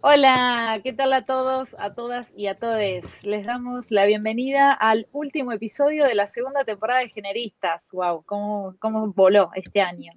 [0.00, 3.24] Hola, ¿qué tal a todos, a todas y a todes?
[3.24, 7.82] Les damos la bienvenida al último episodio de la segunda temporada de Generistas.
[7.90, 8.22] ¡Wow!
[8.24, 10.12] ¿Cómo, cómo voló este año?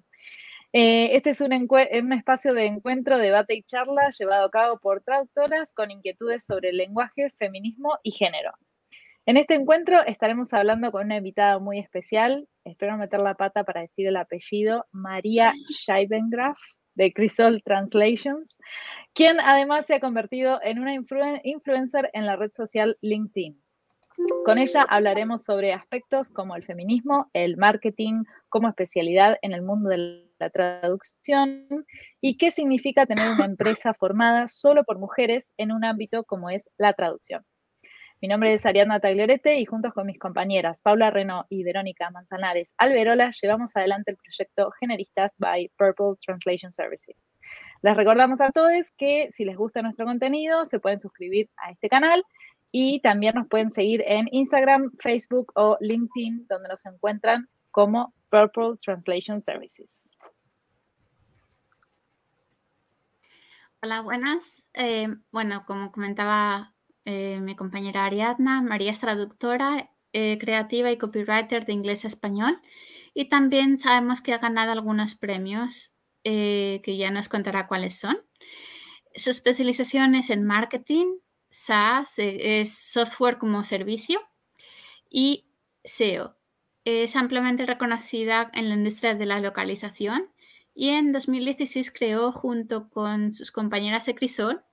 [0.71, 5.01] Eh, este es un, un, espacio de encuentro, debate y charla llevado a cabo por
[5.01, 8.51] traductoras con inquietudes sobre el lenguaje, feminismo y género.
[9.25, 13.81] En este encuentro estaremos hablando con una invitada muy especial, espero meter la pata para
[13.81, 16.59] decir el apellido, María Scheibengraf
[16.95, 18.55] de Crisol Translations,
[19.13, 23.61] quien además se ha convertido en una influencer en la red social LinkedIn.
[24.45, 29.89] Con ella hablaremos sobre aspectos como el feminismo, el marketing como especialidad en el mundo
[29.89, 31.67] de la traducción
[32.19, 36.63] y qué significa tener una empresa formada solo por mujeres en un ámbito como es
[36.77, 37.45] la traducción.
[38.21, 42.71] Mi nombre es Ariadna Tagliorete y juntos con mis compañeras Paula Reno y Verónica Manzanares
[42.77, 47.15] Alberola llevamos adelante el proyecto Generistas by Purple Translation Services.
[47.81, 51.89] Les recordamos a todos que si les gusta nuestro contenido se pueden suscribir a este
[51.89, 52.23] canal
[52.71, 58.77] y también nos pueden seguir en Instagram, Facebook o LinkedIn donde nos encuentran como Purple
[58.83, 59.89] Translation Services.
[63.81, 64.69] Hola, buenas.
[64.75, 68.61] Eh, bueno, como comentaba eh, mi compañera Ariadna.
[68.61, 72.59] María es traductora eh, creativa y copywriter de inglés a español.
[73.13, 78.17] Y también sabemos que ha ganado algunos premios eh, que ya nos contará cuáles son.
[79.15, 81.17] Su especialización es en marketing,
[81.49, 84.21] SaaS, es software como servicio
[85.09, 85.45] y
[85.83, 86.37] SEO.
[86.85, 90.31] Es ampliamente reconocida en la industria de la localización
[90.73, 94.63] y en 2016 creó junto con sus compañeras de Crisol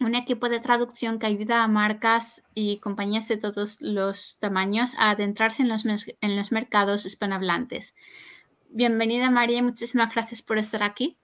[0.00, 5.10] un equipo de traducción que ayuda a marcas y compañías de todos los tamaños a
[5.10, 7.94] adentrarse en los, en los mercados hispanohablantes.
[8.70, 11.16] Bienvenida María y muchísimas gracias por estar aquí.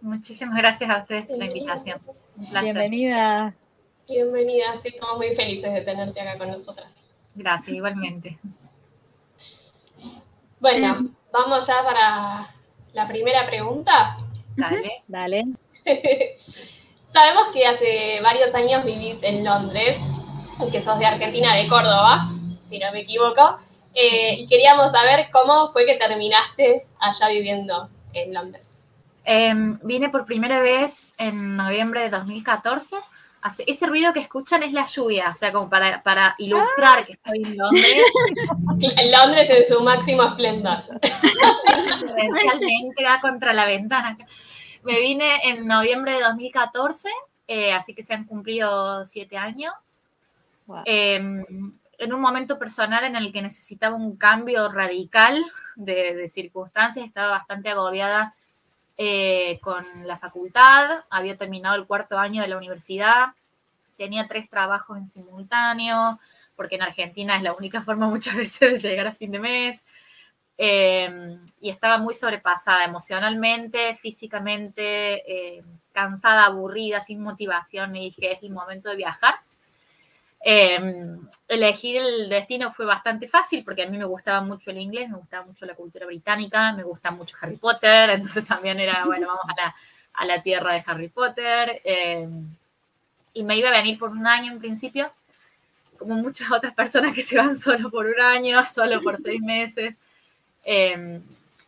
[0.00, 2.00] Muchísimas gracias a ustedes por la invitación.
[2.36, 3.54] Bienvenida.
[4.08, 6.90] Bienvenida, estamos muy felices de tenerte acá con nosotras.
[7.34, 8.38] Gracias, igualmente.
[10.58, 12.54] Bueno, vamos ya para
[12.92, 14.18] la primera pregunta.
[14.56, 15.02] Dale.
[15.08, 15.44] Dale.
[17.12, 19.98] Sabemos que hace varios años vivís en Londres,
[20.70, 22.30] que sos de Argentina, de Córdoba,
[22.68, 23.58] si no me equivoco,
[23.94, 28.62] eh, y queríamos saber cómo fue que terminaste allá viviendo en Londres.
[29.24, 32.96] Em, vine por primera vez en noviembre de 2014.
[33.66, 37.42] Ese ruido que escuchan es la lluvia, o sea, como para, para ilustrar que estoy
[37.42, 38.04] en Londres.
[38.80, 40.78] En Londres en su máximo esplendor.
[42.16, 44.16] Realmente da contra la ventana.
[44.82, 47.08] Me vine en noviembre de 2014,
[47.46, 49.74] eh, así que se han cumplido siete años.
[50.84, 51.44] Em,
[51.98, 55.44] en un momento personal en el que necesitaba un cambio radical
[55.76, 58.34] de, circunstancias, estaba bastante agobiada
[58.96, 63.34] eh, con la facultad, había terminado el cuarto año de la universidad,
[63.98, 66.18] tenía tres trabajos en simultáneo,
[66.56, 69.84] porque en Argentina es la única forma muchas veces de llegar a fin de mes.
[70.62, 78.42] Em, y estaba muy sobrepasada emocionalmente, físicamente, em, cansada, aburrida, sin motivación, y dije, es
[78.42, 79.36] el momento de viajar.
[80.42, 85.08] Em, elegir el destino fue bastante fácil porque a mí me gustaba mucho el inglés,
[85.08, 89.28] me gustaba mucho la cultura británica, me gusta mucho Harry Potter, entonces también era, bueno,
[89.28, 89.74] vamos a la,
[90.12, 91.80] a la tierra de Harry Potter.
[93.32, 95.10] y me iba a venir por un año en principio,
[95.98, 99.94] como muchas otras personas que se van solo por un año, solo por seis meses.
[100.64, 101.22] Em,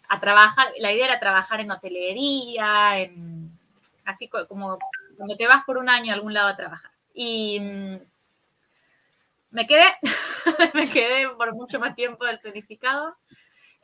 [0.09, 3.51] a trabajar, la idea era trabajar en hotelería, en,
[4.05, 4.79] así como
[5.17, 6.91] cuando te vas por un año a algún lado a trabajar.
[7.15, 7.99] Y mm,
[9.51, 9.85] me quedé,
[10.75, 13.17] me quedé por mucho más tiempo del planificado.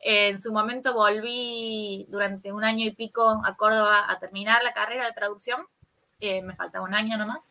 [0.01, 5.05] en su momento volví durante un año y pico a Córdoba a terminar la carrera
[5.05, 5.65] de traducción.
[6.19, 7.41] Eh, me faltaba un año nomás.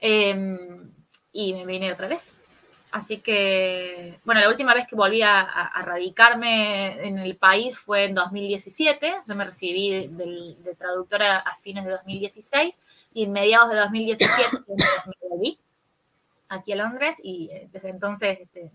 [0.00, 0.90] Em,
[1.32, 2.34] y me vine otra vez.
[2.96, 8.14] Así que, bueno, la última vez que volví a, radicarme en el país fue en
[8.14, 9.16] 2017.
[9.28, 12.80] Yo me recibí de, traductora a fines de 2016
[13.12, 14.34] y en mediados de 2017
[15.06, 15.58] me volví
[16.48, 18.70] aquí a Londres y eh, desde entonces este,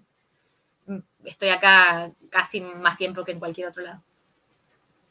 [1.25, 4.04] estoy acá casi más tiempo que en cualquier otro lado.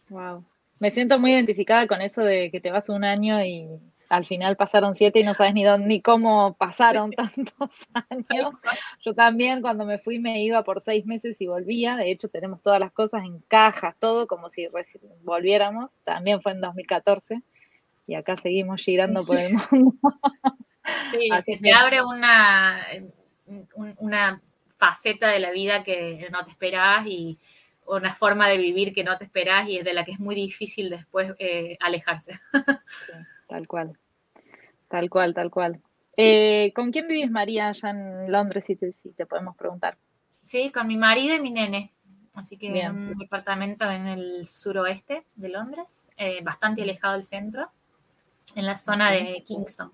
[0.08, 0.44] Wow.
[0.79, 3.67] Me siento muy identificada con eso de que te vas un año y
[4.11, 8.53] al final pasaron siete y no sabes ni dónde, ni cómo pasaron tantos años.
[9.01, 11.97] Yo también cuando me fui me iba por seis meses y volvía.
[11.97, 14.69] De hecho, tenemos todas las cosas en cajas, todo como si
[15.23, 15.99] volviéramos.
[16.05, 17.41] También fue en 2014
[18.09, 19.95] y acá seguimos girando por el mundo.
[21.12, 22.85] Sí, que te abre una,
[23.77, 24.43] una
[24.77, 27.39] faceta de la vida que no te esperabas y
[27.87, 30.91] una forma de vivir que no te esperás y de la que es muy difícil
[30.91, 32.41] después eh, alejarse.
[33.50, 33.99] tal cual.
[34.88, 35.81] Tal cual, tal cual.
[36.17, 39.99] Eh, ¿Con quién vivís, María, allá en Londres, si te, si te podemos preguntar?
[40.44, 41.93] Sí, con mi marido y mi nene.
[42.32, 47.69] Así que en un departamento en el suroeste de Londres, eh, bastante alejado del centro,
[48.55, 49.91] en la zona de Kingston.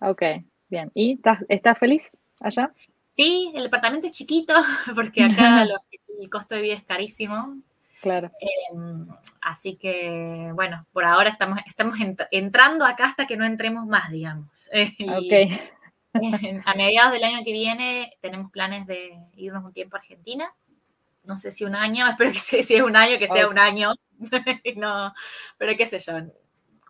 [0.00, 0.22] Ok,
[0.68, 0.90] bien.
[0.92, 2.72] ¿Y estás, feliz allá?
[3.08, 4.54] Sí, el departamento es chiquito,
[4.94, 5.62] porque acá
[6.20, 7.56] el costo de vida es carísimo.
[8.02, 8.32] Claro.
[8.40, 9.06] Em,
[9.40, 11.96] así que, bueno, por ahora estamos, estamos
[12.32, 14.68] entrando acá hasta que no entremos más, digamos.
[15.06, 16.64] ok.
[16.66, 20.52] a mediados del año que viene tenemos planes de irnos un tiempo a Argentina.
[21.22, 23.58] No sé si un año, espero que sea, si es un año, que sea un
[23.58, 23.94] año.
[24.76, 25.14] no,
[25.56, 26.14] pero qué sé yo,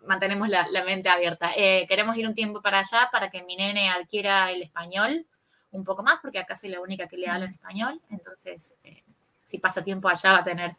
[0.07, 1.51] mantenemos la, mente abierta.
[1.55, 5.27] Eh, queremos ir un tiempo para allá para que mi nene adquiera el español
[5.69, 8.01] un poco más, porque acá soy la única que le habla en español.
[8.09, 9.03] Entonces, eh,
[9.43, 10.75] si pasa tiempo allá, va a tener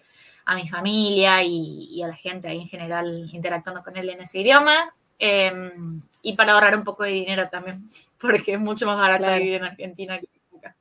[0.47, 4.41] a mi familia y, a la gente ahí en general interactuando con él en ese
[4.41, 4.95] idioma.
[5.19, 7.87] Em, y para ahorrar un poco de dinero también,
[8.21, 10.27] porque es mucho más barato vivir en Argentina que
[10.59, 10.75] acá.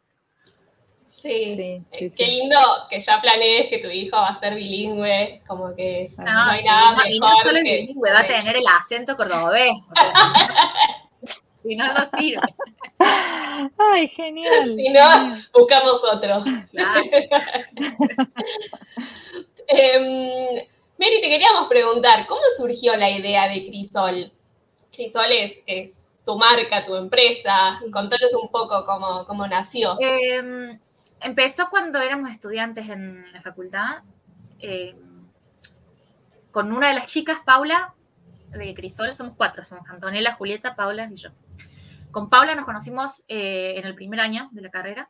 [1.09, 1.55] Sí,
[1.91, 2.57] sí, qué lindo
[2.89, 7.09] que ya planees que tu hijo va a ser bilingüe, como que no, hay nada
[7.09, 9.71] Y no solo es bilingüe, va a tener el acento cordobés.
[9.71, 10.11] O sea,
[11.63, 12.41] si no, no sirve.
[13.77, 14.75] Ay, genial.
[14.75, 16.43] Si no, buscamos otro.
[16.71, 17.01] Claro.
[19.75, 24.31] Eh, Mary, te queríamos preguntar, ¿cómo surgió la idea de Crisol?
[24.91, 25.91] Crisol es,
[26.23, 27.81] tu marca, tu empresa.
[27.91, 29.97] Contanos un poco cómo, nació.
[29.99, 30.79] Em,
[31.19, 34.03] empezó cuando éramos estudiantes en la facultad,
[34.59, 34.95] em,
[36.51, 37.95] con una de las chicas, Paula,
[38.51, 41.31] de Crisol, somos cuatro, somos Antonella, Julieta, Paula y yo.
[42.11, 45.09] Con Paula nos conocimos eh, en el primer año de la carrera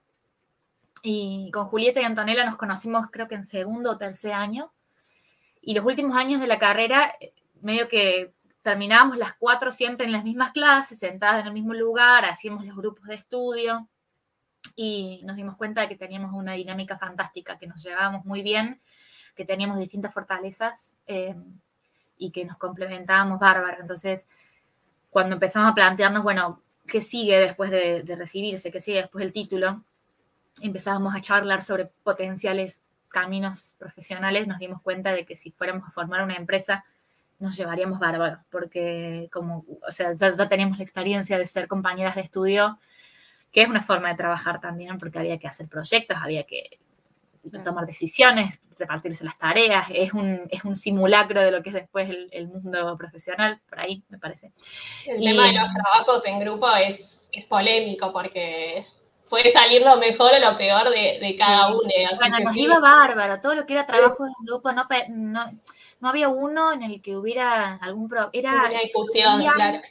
[1.06, 4.72] y con Julieta y Antonella nos conocimos creo que en segundo o tercer año.
[5.62, 10.14] Y los últimos años de la carrera, eh, medio que terminábamos las cuatro siempre en
[10.14, 13.90] las mismas clases, sentadas en el mismo lugar, hacíamos los grupos de estudio
[14.78, 18.82] y nos dimos cuenta de que teníamos una dinámica fantástica, que nos llevábamos muy bien,
[19.36, 21.36] que teníamos distintas fortalezas eh,
[22.18, 23.82] y que nos complementábamos bárbaro.
[23.82, 24.26] Entonces,
[25.10, 28.72] cuando empezamos a plantearnos, bueno, ¿qué sigue después de, de recibirse?
[28.72, 29.84] ¿Qué sigue después del título?
[30.62, 35.92] Empezábamos a charlar sobre potenciales caminos profesionales, nos dimos cuenta de que si fuéramos a
[35.92, 36.84] formar una empresa,
[37.40, 42.16] nos llevaríamos bárbaro, porque como, o sea, ya, ya teníamos la experiencia de ser compañeras
[42.16, 42.80] de estudio,
[43.52, 46.80] que es una forma de trabajar también, porque había que hacer proyectos, había que
[47.64, 52.10] tomar decisiones, repartirse las tareas, es un, es un simulacro de lo que es después
[52.32, 54.52] el, mundo profesional, por ahí me parece.
[55.06, 57.02] El tema de los trabajos en grupo es,
[57.32, 58.88] es polémico porque
[59.34, 61.90] puede salir lo mejor o lo peor de, cada uno.
[62.18, 64.86] Bueno, nos iba bárbaro, todo lo que era trabajo en grupo, no,
[66.00, 68.30] no, había uno en el que hubiera algún problema.
[68.32, 69.82] Era una discusión, claro.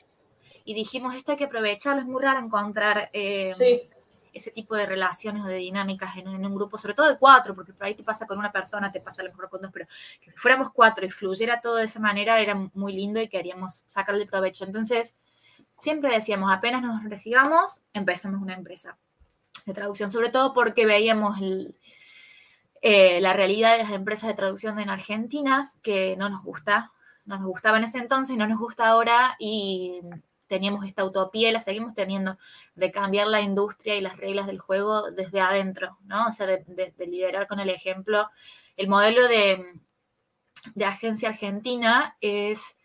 [0.65, 3.89] Y dijimos, esto hay que aprovecharlo, es muy raro encontrar eh,
[4.33, 7.73] ese tipo de relaciones o de dinámicas en, un grupo, sobre todo de cuatro, porque
[7.73, 9.87] por ahí te pasa con una persona, te pasa a lo mejor con dos, pero
[10.21, 14.25] que fuéramos cuatro y fluyera todo de esa manera era muy lindo y queríamos sacarle
[14.25, 14.65] provecho.
[14.65, 15.19] Entonces,
[15.77, 18.97] siempre decíamos, apenas nos recibamos, empezamos una empresa
[19.67, 21.38] de traducción, sobre todo porque veíamos
[22.81, 26.93] eh, la realidad de las empresas de traducción en Argentina, que no nos gusta,
[27.25, 30.00] no nos gustaba en ese entonces, no nos gusta ahora y
[30.49, 32.36] teníamos esta utopía y la seguimos teniendo
[32.75, 36.27] de cambiar la industria y las reglas del juego desde adentro, ¿no?
[36.27, 38.29] O sea, de, liderar con el ejemplo.
[38.77, 39.65] El modelo de,
[40.75, 42.77] de agencia argentina es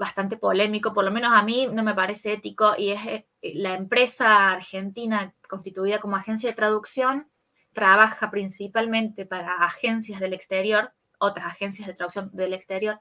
[0.00, 3.74] bastante polémico, por lo menos a mí no me parece ético, y es eh, la
[3.74, 7.30] empresa argentina constituida como agencia de traducción
[7.74, 12.98] trabaja principalmente para agencias del exterior, otras agencias de traducción del exterior,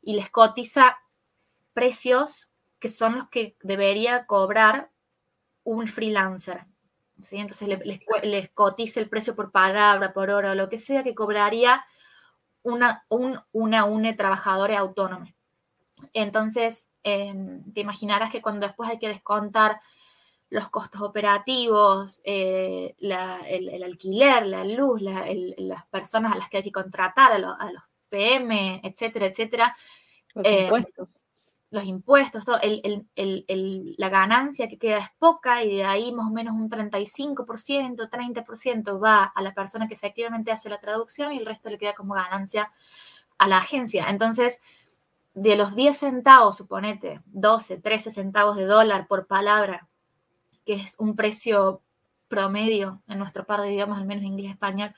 [0.00, 0.98] y les cotiza
[1.72, 4.92] precios que son los que debería cobrar
[5.64, 6.66] un freelancer.
[7.32, 7.68] Entonces
[8.22, 11.84] les, cotiza el precio por palabra, por hora o lo que sea que cobraría
[12.62, 15.34] una, un, una UNE trabajadora autónoma.
[16.12, 19.80] Entonces, em, te imaginarás que cuando después hay que descontar
[20.50, 26.72] los costos operativos, eh, el, alquiler, la luz, las personas a las que hay que
[26.72, 29.76] contratar, a, los PM, etcétera, etcétera.
[30.34, 31.22] Los em, impuestos.
[31.70, 36.54] Los impuestos, todo, la ganancia que queda es poca y de ahí más o menos
[36.54, 41.68] un 35%, 30% va a la persona que efectivamente hace la traducción y el resto
[41.68, 42.72] le queda como ganancia
[43.36, 44.06] a la agencia.
[44.08, 44.62] Entonces,
[45.34, 49.88] de los 10 centavos, suponete, 12, 13 centavos de dólar por palabra,
[50.64, 51.82] que es un precio
[52.28, 54.94] promedio en nuestro par de idiomas, al menos inglés y español,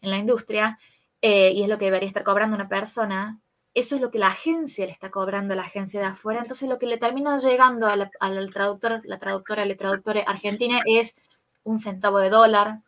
[0.00, 0.78] en la industria,
[1.22, 3.40] eh, y es lo que debería estar cobrando una persona,
[3.74, 6.40] eso es lo que la agencia le está cobrando a la agencia de afuera.
[6.40, 11.16] Entonces, lo que le termina llegando al traductor, la traductora, el traductor argentina es
[11.62, 12.80] un centavo de dólar,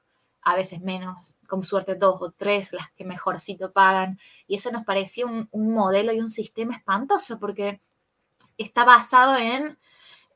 [0.42, 4.18] a veces menos, con suerte dos o tres, las que mejorcito pagan.
[4.46, 7.80] Y eso nos parecía un, modelo y un sistema espantoso porque
[8.56, 9.78] está basado en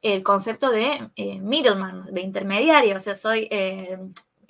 [0.02, 2.96] el concepto de eh, middleman, de intermediario.
[2.96, 3.98] O sea, soy, eh,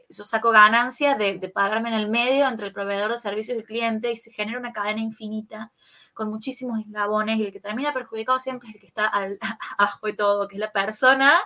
[0.08, 3.66] yo saco ganancia de, pagarme en el medio entre el proveedor de servicios y el
[3.66, 5.70] cliente y se genera una cadena infinita
[6.14, 9.38] con muchísimos eslabones y el que termina perjudicado siempre es el que está al,
[9.78, 11.38] abajo de todo, que es la persona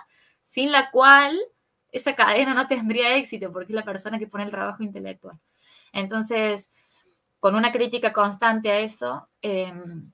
[0.45, 1.37] sin la cual
[1.91, 5.39] esa cadena no tendría éxito porque es la persona que pone el trabajo intelectual.
[5.91, 6.71] Entonces,
[7.39, 10.11] con una crítica constante a eso, em,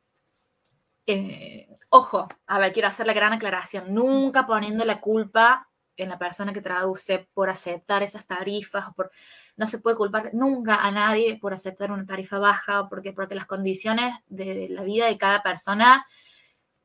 [1.07, 6.17] eh, ojo, a ver, quiero hacer la gran aclaración, nunca poniendo la culpa en la
[6.17, 9.11] persona que traduce por aceptar esas tarifas, por,
[9.55, 13.45] no se puede culpar nunca a nadie por aceptar una tarifa baja, porque, porque las
[13.45, 16.05] condiciones de la vida de cada persona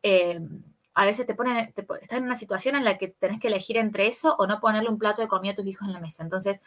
[0.02, 0.62] em,
[0.94, 4.06] a veces te ponen, estás en una situación en la que tenés que elegir entre
[4.06, 6.22] eso o no ponerle un plato de comida a tus hijos en la mesa.
[6.22, 6.62] Entonces,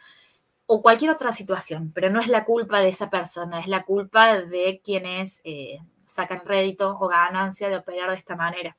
[0.66, 4.40] o cualquier otra situación, pero no es la culpa de esa persona, es la culpa
[4.40, 8.76] de quienes eh, sacan rédito o ganancia de operar de esta manera.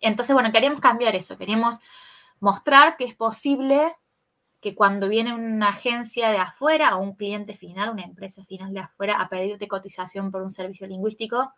[0.00, 1.80] Entonces, bueno, queríamos cambiar eso, queríamos
[2.40, 3.94] mostrar que es posible
[4.60, 8.80] que cuando viene una agencia de afuera o un cliente final, una empresa final de
[8.80, 11.52] afuera a pedirte cotización por un servicio lingüístico,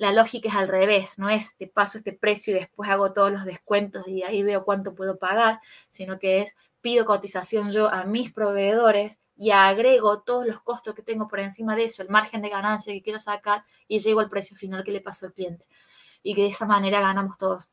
[0.00, 3.30] la lógica es al revés, no es te paso este precio y después hago todos
[3.30, 8.04] los descuentos y ahí veo cuánto puedo pagar, sino que es pido cotización yo a
[8.04, 12.40] mis proveedores y agrego todos los costos que tengo por encima de eso, el margen
[12.40, 15.66] de ganancia que quiero sacar y llego al precio final que le pasó al cliente.
[16.22, 17.70] Y que de esa manera ganamos todos.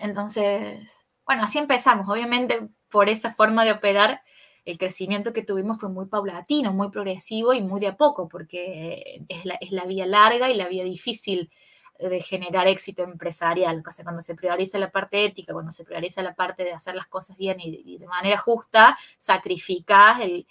[0.00, 2.08] Entonces, bueno, así empezamos.
[2.08, 4.22] Obviamente, por esa forma de operar,
[4.64, 9.24] el crecimiento que tuvimos fue muy paulatino, muy progresivo y muy de a poco, porque
[9.28, 11.50] es la, es la vía larga y la vía difícil
[11.98, 13.82] de generar éxito empresarial.
[13.86, 16.94] O sea, cuando se prioriza la parte ética, cuando se prioriza la parte de hacer
[16.94, 20.46] las cosas bien y, de manera justa, sacrificas el,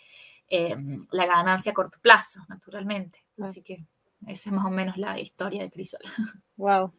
[0.48, 3.24] em, la ganancia a corto plazo, naturalmente.
[3.42, 3.84] Así que
[4.28, 6.02] esa es más o menos la historia de Crisol.
[6.56, 6.94] Wow.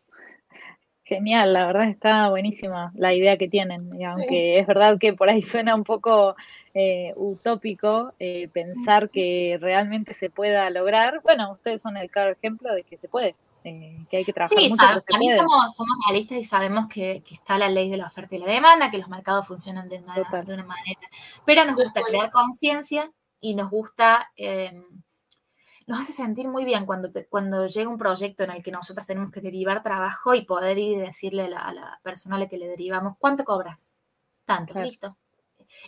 [1.07, 5.43] Genial, la verdad está buenísima la idea que tienen, aunque es verdad que por ahí
[5.43, 6.35] suena un poco
[6.73, 11.21] eh, utópico eh, pensar que realmente se pueda lograr.
[11.23, 14.59] Bueno, ustedes son el claro ejemplo de que se puede, eh, que hay que trabajar
[14.59, 14.87] sí, mucho.
[15.07, 18.47] También somos, somos, realistas y sabemos que, está la ley de la oferta y la
[18.47, 21.01] demanda, que los mercados funcionan de una, de una manera.
[21.45, 24.33] Pero nos gusta crear conciencia y nos gusta
[25.87, 29.31] nos hace sentir muy bien cuando, cuando llega un proyecto en el que nosotros tenemos
[29.31, 32.69] que derivar trabajo y poder ir y decirle a la, persona a la que le
[32.69, 33.93] derivamos, ¿cuánto cobras?
[34.47, 35.17] Tanto, listo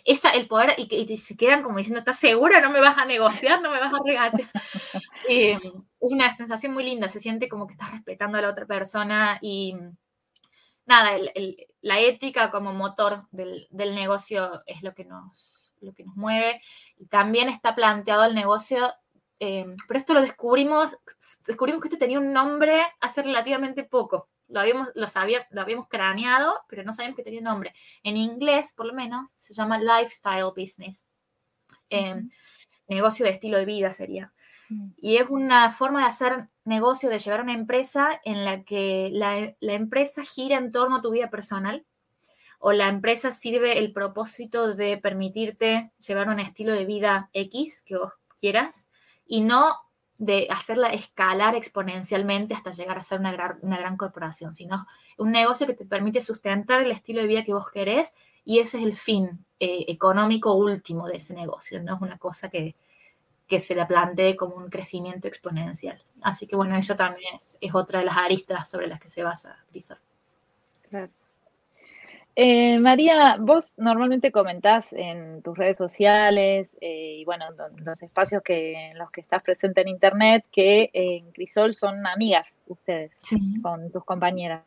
[0.03, 2.61] esa, el poder, y, se quedan como diciendo, ¿estás segura?
[2.61, 3.61] ¿No me vas a negociar?
[3.61, 4.49] ¿No me vas a regatear?
[5.29, 5.59] Eh,
[5.99, 9.75] una sensación muy linda, se siente como que estás respetando a la otra persona y
[10.85, 11.17] nada,
[11.81, 16.61] la ética como motor del, negocio es lo que, nos, lo que nos mueve
[16.97, 18.93] y también está planteado el negocio
[19.39, 20.97] eh, pero esto lo descubrimos,
[21.45, 25.07] descubrimos que esto tenía un nombre hace relativamente poco lo habíamos, lo,
[25.51, 27.73] lo habíamos craneado, pero no sabíamos que tenía nombre.
[28.03, 31.05] En inglés, por lo menos, se llama lifestyle business.
[31.89, 32.29] Em,
[32.87, 34.33] negocio de estilo de vida sería.
[34.69, 34.89] Mm.
[34.97, 39.53] Y es una forma de hacer negocio, de llevar una empresa en la que la,
[39.59, 41.85] la, empresa gira en torno a tu vida personal
[42.59, 47.97] o la empresa sirve el propósito de permitirte llevar un estilo de vida X que
[47.97, 48.86] vos quieras
[49.27, 49.75] y no
[50.17, 55.31] de hacerla escalar exponencialmente hasta llegar a ser una gran, una gran corporación, sino un
[55.31, 58.83] negocio que te permite sustentar el estilo de vida que vos querés y ese es
[58.83, 62.75] el fin eh, económico último de ese negocio, no es una cosa que,
[63.59, 66.03] se la plantee como un crecimiento exponencial.
[66.21, 69.57] Así que bueno, eso también es, otra de las aristas sobre las que se basa
[69.69, 69.99] Crisol.
[70.89, 71.09] Claro.
[72.39, 77.45] Eh, María, vos normalmente comentás en tus redes sociales eh, y bueno,
[77.83, 82.61] los espacios que, en los que estás presente en internet que en Crisol son amigas
[82.67, 83.11] ustedes
[83.63, 84.61] con tus compañeras.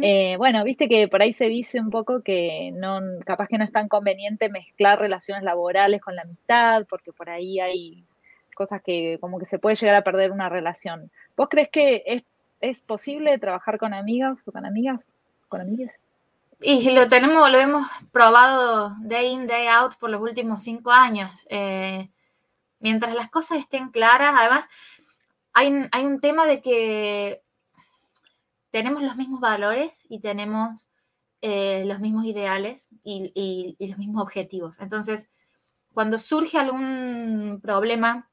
[0.00, 3.64] Eh, bueno, viste que por ahí se dice un poco que no, capaz que no
[3.64, 8.06] es tan conveniente mezclar relaciones laborales con la amistad, porque por ahí hay
[8.54, 11.10] cosas que como que se puede llegar a perder una relación.
[11.36, 12.22] ¿Vos crees que es,
[12.62, 15.00] es posible trabajar con amigas o con amigas?
[15.50, 15.92] ¿Con amigas?
[16.60, 21.46] Y lo tenemos, lo hemos probado day in, day out por los últimos cinco años.
[21.50, 22.10] Eh,
[22.78, 24.66] mientras las cosas estén claras, además,
[25.52, 25.68] hay,
[26.04, 27.42] un tema de que
[28.70, 30.88] tenemos los mismos valores y tenemos
[31.42, 34.80] eh, los mismos ideales y, los mismos objetivos.
[34.80, 35.28] Entonces,
[35.92, 38.30] cuando surge algún problema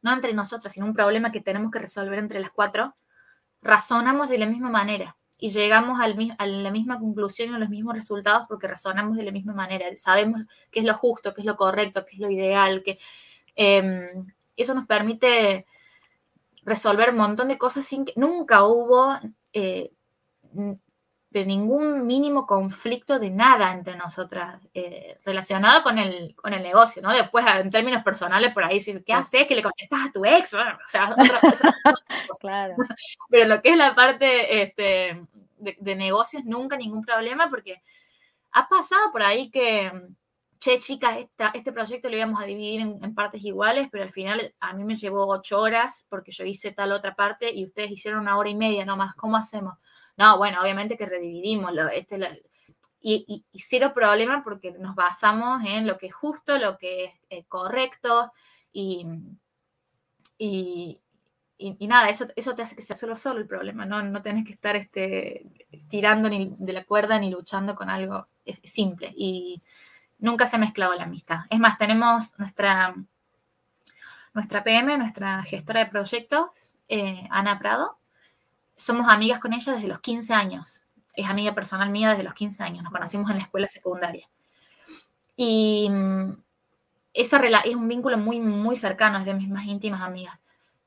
[0.00, 2.96] no entre nosotras, sino un problema que tenemos que resolver entre las cuatro,
[3.60, 7.68] razonamos de la misma manera y llegamos al, a la misma conclusión y a los
[7.68, 9.86] mismos resultados porque razonamos de la misma manera.
[9.96, 12.98] Sabemos qué es lo justo, qué es lo correcto, qué es lo ideal, que
[13.54, 14.26] em,
[14.56, 15.66] eso nos permite
[16.64, 19.16] resolver un montón de cosas sin que nunca hubo
[19.52, 19.92] eh,
[21.30, 27.02] de ningún mínimo conflicto de nada entre nosotras eh, relacionado con el, con el negocio,
[27.02, 27.12] ¿no?
[27.12, 29.46] Después, en términos personales, por ahí ¿qué haces?
[29.46, 31.14] Que le contestas a tu ex, o sea,
[32.40, 32.74] claro.
[33.28, 35.22] Pero lo que es la parte este,
[35.58, 37.82] de, negocios, nunca ningún problema, porque
[38.52, 39.92] ha pasado por ahí que,
[40.60, 41.18] che, chicas,
[41.52, 44.82] este proyecto lo íbamos a dividir en, en, partes iguales, pero al final a mí
[44.82, 48.48] me llevó ocho horas porque yo hice tal otra parte y ustedes hicieron una hora
[48.48, 49.74] y media nomás, ¿cómo hacemos?
[50.18, 52.18] No, bueno, obviamente que redividimos lo, este,
[53.00, 57.12] y, y, cero problema porque nos basamos en lo que es justo, lo que es
[57.30, 58.32] eh, correcto
[58.72, 59.06] y,
[60.36, 61.00] y,
[61.86, 64.52] nada, eso, eso te hace que sea solo solo el problema, no, no tenés que
[64.52, 65.46] estar este,
[65.88, 68.26] tirando ni de la cuerda ni luchando con algo
[68.64, 69.62] simple y
[70.18, 71.38] nunca se ha mezclado la amistad.
[71.50, 72.94] Es más, tenemos nuestra,
[74.34, 77.97] nuestra PM, nuestra gestora de proyectos, eh, Ana Prado,
[78.78, 80.82] somos amigas con ella desde los 15 años.
[81.12, 82.84] Es amiga personal mía desde los 15 años.
[82.84, 84.28] Nos conocimos en la escuela secundaria.
[85.36, 86.32] Y mm,
[87.12, 90.40] esa es un vínculo muy, muy cercano, es de mis más íntimas amigas.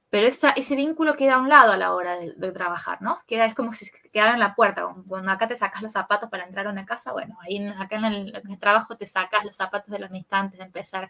[0.10, 3.18] Pero ese vínculo queda a un lado a la hora de, trabajar, ¿no?
[3.28, 4.86] Queda, es como si quedara en la puerta.
[5.08, 8.06] Cuando acá te sacas los zapatos para entrar a una casa, bueno, ahí acá en
[8.06, 11.10] el, en el trabajo te sacas los zapatos de la amistad antes de empezar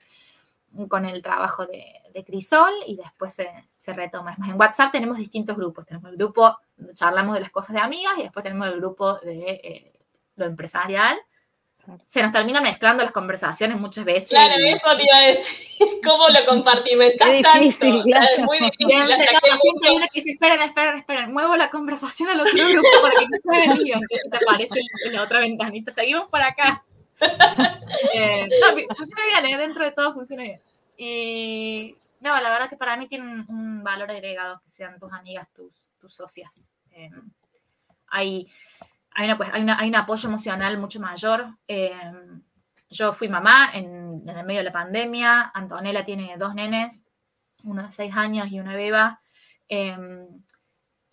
[0.88, 4.34] con el trabajo de, Crisol y después se, retoma.
[4.34, 5.86] Es más, en WhatsApp tenemos distintos grupos.
[5.86, 6.58] Tenemos el grupo
[6.94, 9.94] charlamos de las cosas de amigas y después tenemos el grupo de eh,
[10.36, 11.18] lo empresarial.
[12.00, 14.30] Se nos terminan mezclando las conversaciones muchas veces.
[14.30, 15.58] Claro, eso te iba a decir.
[16.04, 18.04] ¿Cómo lo compartimentas es difícil, tanto?
[18.04, 18.28] Claro.
[18.38, 18.88] Es muy difícil.
[18.88, 22.88] Siempre, siempre hay una que dice, esperen, esperen, esperen, muevo la conversación al otro grupo
[23.02, 23.96] para que no se el lío.
[23.96, 25.92] Entonces te aparece en la otra ventanita.
[25.92, 26.84] Seguimos por acá.
[28.14, 29.58] Eh, no, funciona bien, ¿eh?
[29.58, 30.62] dentro de todo funciona bien.
[30.98, 35.48] Y no, la verdad que para mí tiene un, valor agregado que sean tus amigas,
[35.54, 36.74] tus, tus socias.
[36.92, 37.10] Eh,
[38.08, 38.52] hay,
[39.12, 41.58] hay, una, pues, hay, hay, un apoyo emocional mucho mayor.
[42.90, 45.52] yo fui mamá en, en, el medio de la pandemia.
[45.54, 47.02] Antonella tiene dos nenes,
[47.64, 49.22] uno de seis años y una beba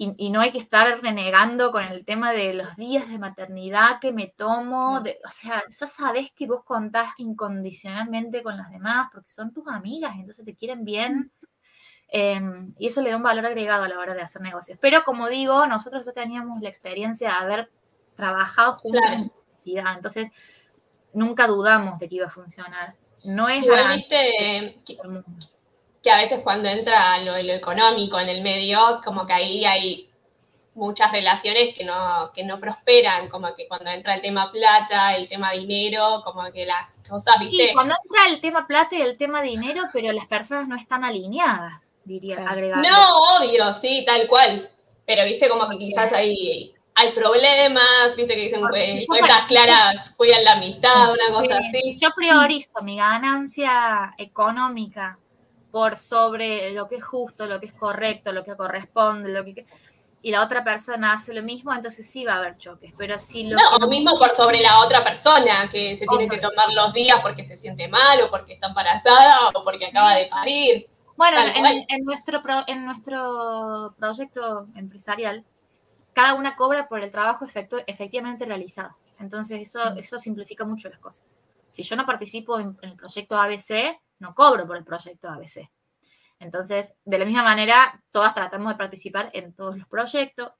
[0.01, 4.13] y, no hay que estar renegando con el tema de los días de maternidad que
[4.13, 5.01] me tomo.
[5.01, 9.67] De, o sea, ya sabes que vos contás incondicionalmente con las demás porque son tus
[9.67, 11.33] amigas, entonces te quieren bien.
[12.11, 14.79] Em, y eso le da un valor agregado a la hora de hacer negocios.
[14.81, 17.71] Pero como digo, nosotros ya teníamos la experiencia de haber
[18.15, 20.31] trabajado juntos en en publicidad, entonces
[21.13, 22.95] nunca dudamos de que iba a funcionar.
[23.25, 23.65] No es...
[23.65, 24.81] Igualmente,
[26.09, 30.09] que a veces cuando entra lo, lo económico en el medio, como que ahí hay
[30.73, 35.29] muchas relaciones que no, que no prosperan, como que cuando entra el tema plata, el
[35.29, 37.69] tema dinero, como que las cosas, ¿viste?
[37.69, 41.05] Sí, cuando entra el tema plata y el tema dinero, pero las personas no están
[41.05, 42.79] alineadas, diría, agregar.
[42.79, 44.71] No, obvio, sí, tal cual.
[45.05, 50.43] Pero viste como que quizás hay, hay problemas, viste que dicen pues, cuentas claras, cuidan
[50.43, 51.99] la amistad, una cosa así.
[52.01, 55.19] Yo priorizo mi ganancia económica
[55.79, 59.65] por sobre lo que es justo, lo que es correcto, lo que corresponde, lo que
[60.23, 62.93] y la otra persona hace lo mismo, entonces sí va a haber choques.
[62.99, 66.39] Pero si lo no, lo mismo por sobre la otra persona, que se tiene que
[66.39, 70.27] tomar los días porque se siente mal, o porque está embarazada, o porque acaba de
[70.27, 70.87] parir.
[71.17, 71.37] Bueno,
[71.89, 75.45] en, nuestro en nuestro proyecto empresarial,
[76.13, 77.47] cada una cobra por el trabajo
[77.87, 78.97] efectivamente realizado.
[79.21, 79.99] Entonces eso, mm.
[79.99, 81.39] eso simplifica mucho las cosas.
[81.71, 85.71] Si yo no participo en el proyecto ABC, no cobro por el proyecto ABC.
[86.41, 90.53] Entonces, de la misma manera, todas tratamos de participar en todos los proyectos.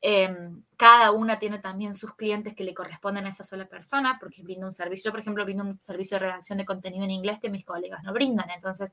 [0.00, 4.42] Em, cada una tiene también sus clientes que le corresponden a esa sola persona, porque
[4.42, 5.08] brinda un servicio.
[5.08, 8.02] Yo, por ejemplo, brindo un servicio de redacción de contenido en inglés que mis colegas
[8.04, 8.48] no brindan.
[8.50, 8.92] Entonces,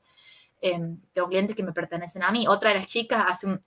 [0.62, 2.48] em, tengo clientes que me pertenecen a mí.
[2.48, 3.64] Otra de las chicas hace un,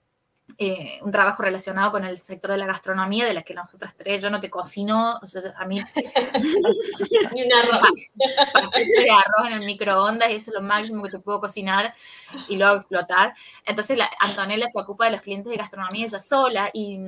[0.57, 4.21] eh, un trabajo relacionado con el sector de la gastronomía, de la que nosotras tres,
[4.21, 5.81] yo no te cocino, o sea, a mí...
[7.33, 7.81] Ni un arroz.
[7.81, 11.93] de arroz en el microondas y eso es lo máximo que te puedo cocinar
[12.47, 13.33] y luego explotar.
[13.65, 16.99] Entonces la, Antonella se ocupa de los clientes de gastronomía ella sola y,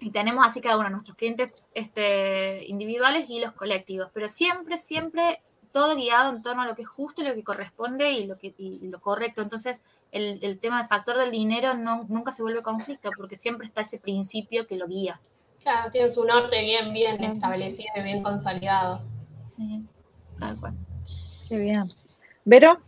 [0.00, 5.42] y tenemos así cada uno, nuestros clientes este, individuales y los colectivos, pero siempre, siempre
[5.72, 8.54] todo guiado en torno a lo que es justo, lo que corresponde y lo, que,
[8.56, 9.42] y lo correcto.
[9.42, 9.82] Entonces,
[10.14, 13.98] el, tema del factor del dinero no, nunca se vuelve conflicto porque siempre está ese
[13.98, 15.20] principio que lo guía.
[15.62, 19.02] Claro, tiene su norte bien, bien establecido y bien consolidado.
[19.48, 19.82] Sí,
[20.38, 20.74] tal cual.
[21.48, 21.90] Qué bien.
[22.44, 22.78] ¿Vero?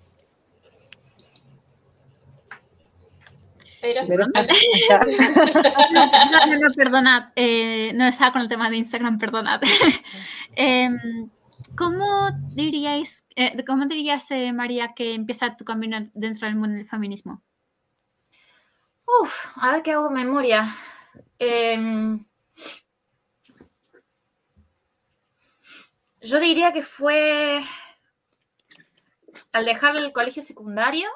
[3.81, 4.17] Pero, no,
[6.47, 7.31] no, no, perdonad.
[7.37, 9.61] Eh, no estaba con el tema de Instagram, perdonad.
[10.57, 11.29] Em,
[11.77, 16.87] ¿Cómo diríais, eh, cómo dirías, eh, María, que empieza tu camino dentro del mundo del
[16.87, 17.43] feminismo?
[19.07, 20.75] Uf, a ver qué hago memoria.
[21.39, 22.25] Em,
[26.21, 27.65] yo diría que fue
[29.53, 31.09] al dejar el colegio secundario.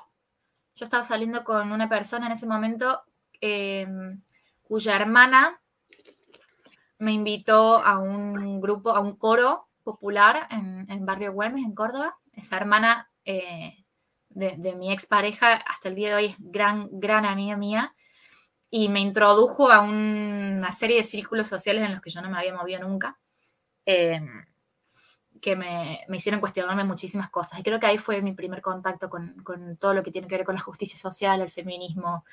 [0.74, 3.02] Yo estaba saliendo con una persona en ese momento
[3.40, 4.22] em,
[4.62, 5.60] cuya hermana
[6.98, 12.16] me invitó a un grupo, a un coro popular en, Barrio Güemes, en Córdoba.
[12.34, 13.84] Esa hermana eh,
[14.28, 17.94] de, de, mi expareja hasta el día de hoy es gran, gran amiga mía
[18.70, 22.38] y me introdujo a una serie de círculos sociales en los que yo no me
[22.38, 23.18] había movido nunca,
[23.84, 24.44] em,
[25.42, 27.58] que me, hicieron cuestionarme muchísimas cosas.
[27.58, 29.34] Y creo que ahí fue mi primer contacto con,
[29.78, 32.24] todo lo que tiene que ver con la justicia social, el feminismo,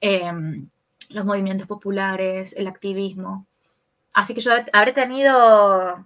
[0.00, 0.68] em,
[1.10, 3.46] los movimientos populares, el activismo.
[4.12, 6.04] Así que yo habré tenido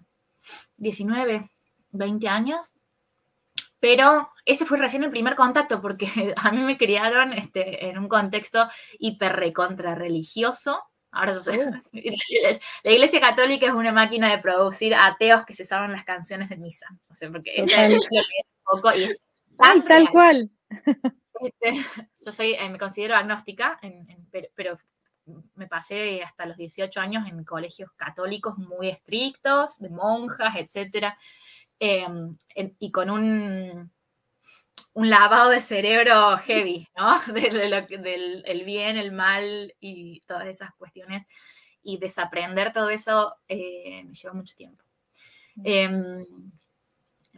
[0.76, 1.50] 19,
[1.90, 2.72] 20 años,
[3.80, 8.08] pero ese fue recién el primer contacto porque a mí me criaron este, en un
[8.08, 10.82] contexto hiper recontra religioso.
[11.10, 11.72] Ahora yo sé, uh.
[12.84, 16.56] la Iglesia Católica es una máquina de producir ateos que se saben las canciones de
[16.56, 16.86] misa.
[17.08, 18.00] O sea, porque eso es un
[18.64, 19.20] poco y es
[19.88, 20.50] tal cual.
[21.40, 21.84] Este,
[22.24, 23.78] yo soy, eh, me considero agnóstica,
[24.54, 24.76] pero,
[25.54, 31.14] me pasé hasta los 18 años en colegios católicos muy estrictos, de monjas, etc.
[31.78, 32.36] Em,
[32.78, 33.90] y con un,
[34.94, 37.20] un lavado de cerebro heavy, ¿no?
[37.32, 41.24] del el bien, el mal y todas esas cuestiones.
[41.82, 44.84] Y desaprender todo eso eh, me llevó mucho tiempo.
[45.64, 46.24] Em,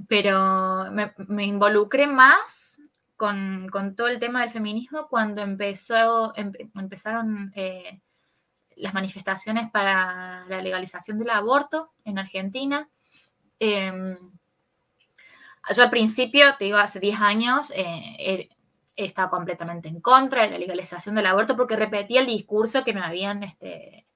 [0.08, 2.80] pero me, involucré más
[3.20, 8.00] con, todo el tema del feminismo cuando empezó, empezaron eh,
[8.76, 12.88] las manifestaciones para la legalización del aborto en Argentina.
[13.58, 14.16] Em,
[15.76, 18.48] yo al principio, te digo, hace 10 años, eh,
[18.96, 22.92] he, estado completamente en contra de la legalización del aborto porque repetía el discurso que
[22.92, 24.06] me habían este,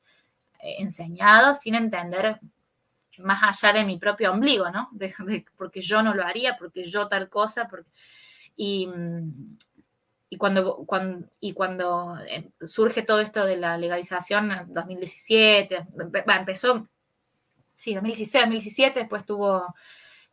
[0.60, 2.38] enseñado sin entender
[3.18, 4.90] más allá de mi propio ombligo, ¿no?
[5.56, 7.66] porque yo no lo haría, porque yo tal cosa,
[8.56, 8.88] y,
[10.38, 15.86] cuando, cuando, y cuando eh, surge todo esto de la legalización en 2017,
[16.26, 16.88] empezó,
[17.74, 19.74] sí, 2016, 2017, después tuvo...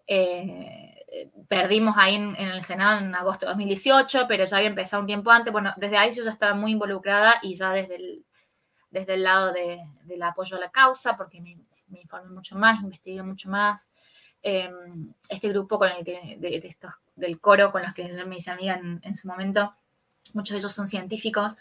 [0.08, 1.02] Eh,
[1.48, 5.30] perdimos ahí en, el Senado en agosto de 2018, pero ya había empezado un tiempo
[5.32, 5.52] antes.
[5.52, 8.26] Bueno, desde ahí yo ya estaba muy involucrada y ya desde el,
[8.90, 11.58] desde el lado del apoyo a la causa, porque me,
[12.02, 13.92] informé mucho más, investigué mucho más.
[14.42, 18.38] Em, este grupo con el que, de, estos, del coro con los que yo me
[18.38, 19.74] hice amiga en, su momento,
[20.34, 21.54] muchos de ellos son científicos.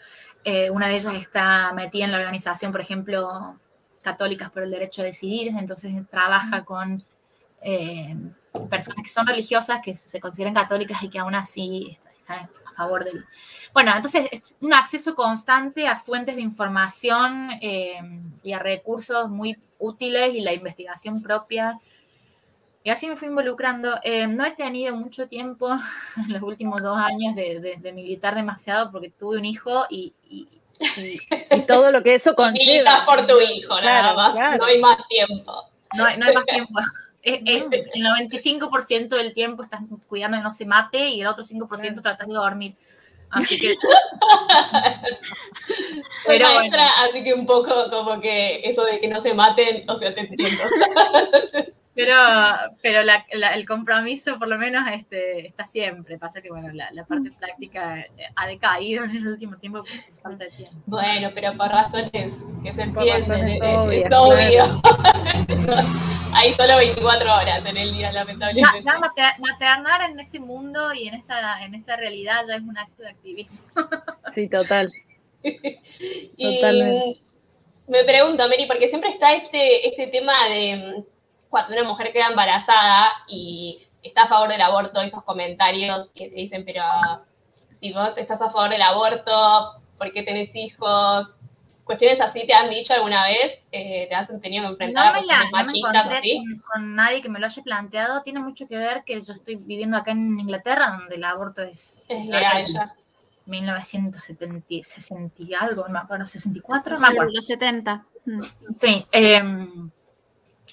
[0.43, 3.57] Eh, una de ellas está metida en la organización, por ejemplo,
[4.01, 7.03] Católicas por el Derecho a Decidir, entonces trabaja con
[7.61, 8.15] eh,
[8.69, 13.03] personas que son religiosas, que se consideran católicas y que aún así están a favor
[13.03, 13.23] del...
[13.73, 17.99] Bueno, entonces es un acceso constante a fuentes de información eh,
[18.43, 21.79] y a recursos muy útiles y la investigación propia.
[22.83, 23.99] Y así me fui involucrando.
[24.03, 25.71] Eh, no he tenido mucho tiempo
[26.17, 30.13] en los últimos dos años de, militar demasiado porque tuve un hijo y,
[31.67, 32.65] todo lo que eso conlleva.
[32.65, 34.57] Militas por tu hijo, nada más.
[34.57, 35.69] No hay más tiempo.
[35.93, 36.79] No, no hay más tiempo.
[37.23, 42.27] el 95% del tiempo estás cuidando de no se mate y el otro 5% tratas
[42.27, 42.75] de dormir.
[43.29, 43.75] Así que.
[46.25, 49.97] Pero maestra, así que un poco como que eso de que no se maten, o
[49.99, 50.63] sea, te entiendo.
[51.93, 52.15] Pero,
[52.81, 56.17] pero el compromiso por lo menos este, está siempre.
[56.17, 57.33] Pasa que bueno, la, parte mm.
[57.33, 60.77] práctica eh, ha decaído en el último tiempo por falta de tiempo.
[60.85, 62.11] Bueno, pero por razones
[62.63, 63.61] que se entienden, es,
[64.13, 64.81] obvio.
[66.33, 68.81] Hay solo 24 horas en el día, lamentablemente.
[68.81, 68.97] Ya,
[69.39, 73.09] maternar en este mundo y en esta, en esta realidad ya es un acto de
[73.09, 73.57] activismo.
[74.33, 74.93] Sí, total.
[75.43, 76.61] y
[77.87, 81.03] me pregunto, Mary, porque siempre está este, este tema de
[81.51, 86.35] cuando una mujer queda embarazada y está a favor del aborto, esos comentarios que te
[86.35, 86.83] dicen, pero
[87.79, 91.27] si vos estás a favor del aborto, ¿por qué tenés hijos?
[91.83, 95.51] Cuestiones así te han dicho alguna vez, eh, te has tenido que enfrentar no a
[95.51, 96.41] machistas así.
[96.71, 99.97] Con, nadie que me lo haya planteado, tiene mucho que ver que yo estoy viviendo
[99.97, 102.95] acá en Inglaterra, donde el aborto es, es legal ya.
[103.45, 107.31] 1960 y algo, no me acuerdo, 64, no me acuerdo.
[107.35, 108.05] Los 70.
[108.77, 109.41] Sí, eh,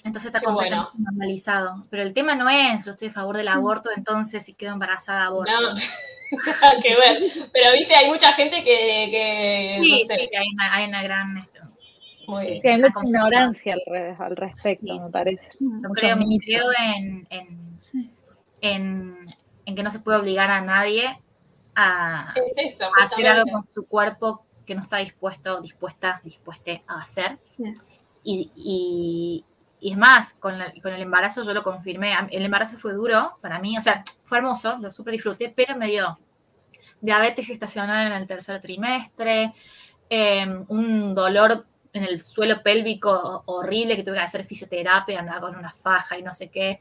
[0.09, 1.85] entonces está completamente normalizado.
[1.89, 3.57] Pero el tema no es, yo estoy a favor del mm.
[3.57, 5.53] aborto, entonces si quedo embarazada, aborto.
[6.83, 7.49] que ver.
[7.53, 9.77] Pero viste, hay mucha gente que.
[9.81, 10.29] sí, sí,
[10.69, 11.37] hay una, gran.
[11.37, 11.59] Este,
[12.61, 13.75] sí, hay mucha ignorancia
[14.19, 15.57] al, respecto, me parece.
[15.59, 17.69] Yo creo, en, en,
[18.61, 21.19] en, que no se puede obligar a nadie
[21.75, 22.33] a,
[23.01, 27.37] hacer algo con su cuerpo que no está dispuesto, dispuesta, dispuesta a hacer.
[28.23, 29.45] Y, y,
[29.81, 32.13] es más, con, con, el embarazo yo lo confirmé.
[32.31, 35.87] El embarazo fue duro para mí, o sea, fue hermoso, lo súper disfruté, pero me
[35.87, 36.19] dio
[37.01, 39.53] diabetes gestacional en el tercer trimestre,
[40.09, 45.55] em, un dolor en el suelo pélvico horrible que tuve que hacer fisioterapia, andaba con
[45.55, 46.79] una faja y no sé qué.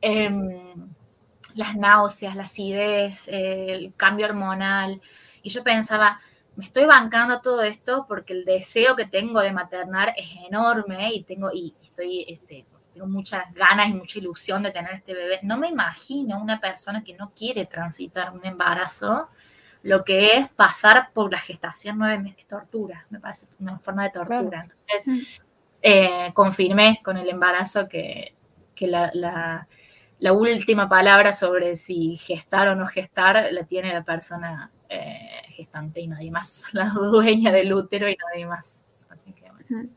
[0.00, 0.90] Em,
[1.54, 5.00] las náuseas, la acidez, el cambio hormonal.
[5.42, 6.20] Y yo pensaba,
[6.56, 11.22] me estoy bancando todo esto porque el deseo que tengo de maternar es enorme y
[11.22, 15.40] tengo, y estoy, este, tengo muchas ganas y mucha ilusión de tener este bebé.
[15.42, 19.28] No me imagino una persona que no quiere transitar un embarazo,
[19.82, 24.10] lo que es pasar por la gestación nueve meses, tortura, me parece una forma de
[24.10, 24.62] tortura.
[24.62, 25.42] Entonces, mm.
[25.82, 28.34] eh, confirmé con el embarazo que,
[28.74, 29.68] que la
[30.18, 36.00] la última palabra sobre si gestar o no gestar la tiene la persona eh, gestante
[36.00, 38.86] y nadie más, la dueña del útero y nadie más.
[39.08, 39.90] Así que bueno.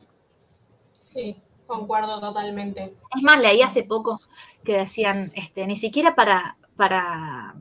[1.02, 2.96] Sí, concuerdo totalmente.
[3.16, 4.22] Es más, leí hace poco
[4.64, 7.56] que decían, este, ni siquiera para, para,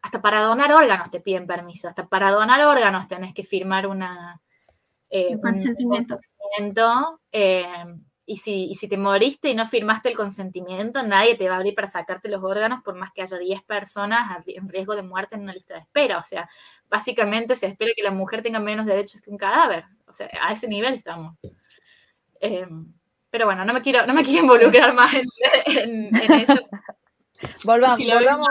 [0.00, 4.40] hasta para donar órganos te piden permiso, hasta para donar órganos tenés que firmar una...
[5.10, 6.18] Eh, un consentimiento.
[7.32, 7.66] Eh,
[8.30, 11.74] y si, si te moriste y no firmaste el consentimiento, nadie te va a abrir
[11.74, 15.44] para sacarte los órganos por más que haya 10 personas en riesgo de muerte en
[15.44, 16.18] una lista de espera.
[16.18, 16.46] O sea,
[16.90, 19.86] básicamente se espera que la mujer tenga menos derechos que un cadáver.
[20.06, 21.38] O sea, a ese nivel estamos.
[22.38, 22.92] Em,
[23.30, 26.68] pero bueno, no me quiero, no me quiero involucrar más en, eso.
[27.64, 28.48] volvamos, volvamos.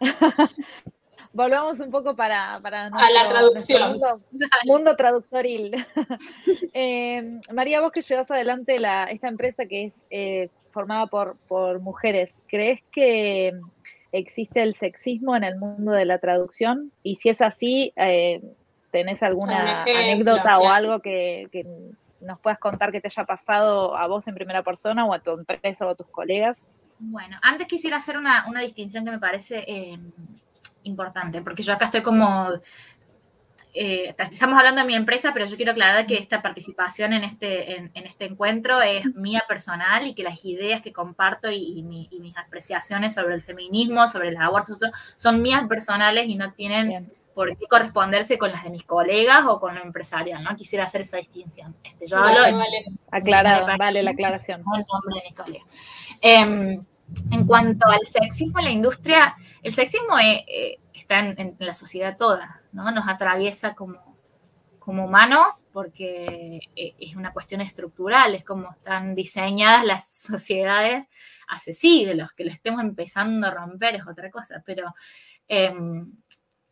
[1.32, 4.00] volvamos un poco para, para a la traducción.
[4.64, 5.74] Mundo, traductoril.
[6.74, 11.80] Eh, María, vos que llevas adelante la, esta empresa que es eh, formada por, por
[11.80, 13.52] mujeres, ¿crees que
[14.12, 16.92] existe el sexismo en el mundo de la traducción?
[17.02, 18.42] Y si es así, eh,
[18.90, 21.48] ¿tenés alguna anécdota o algo que,
[22.20, 25.32] nos puedas contar que te haya pasado a vos en primera persona o a tu
[25.32, 26.64] empresa o a tus colegas?
[26.98, 29.64] Bueno, antes quisiera hacer una, una distinción que me parece
[30.84, 32.48] importante, porque yo acá estoy como,
[33.74, 37.76] eh, estamos hablando de mi empresa, pero yo quiero aclarar que esta participación en este,
[37.76, 43.14] en, este encuentro es mía personal y que las ideas que comparto y, mis apreciaciones
[43.14, 44.76] sobre el feminismo, sobre el aborto,
[45.16, 47.10] son mías personales y no tienen...
[47.34, 50.54] por qué corresponderse con las de mis colegas o con lo empresarial, ¿no?
[50.54, 51.74] Quisiera hacer esa distinción.
[51.82, 52.42] Este, yo hablo...
[52.42, 54.60] Vale, Aclarado, vale la aclaración.
[54.60, 55.66] El nombre de mis colegas.
[56.20, 56.84] Em,
[57.30, 62.16] en cuanto al sexismo en la industria, el sexismo eh, eh, está en, la sociedad
[62.16, 62.90] toda, ¿no?
[62.90, 64.12] Nos atraviesa como,
[64.84, 71.08] humanos porque eh, es una cuestión estructural, es como están diseñadas las sociedades
[71.46, 74.92] hace siglos, que lo estemos empezando a romper es otra cosa, pero
[75.46, 76.12] em,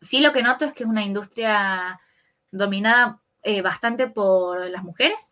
[0.01, 1.99] sí lo que noto es que es una industria
[2.51, 3.21] dominada
[3.63, 5.31] bastante por las mujeres.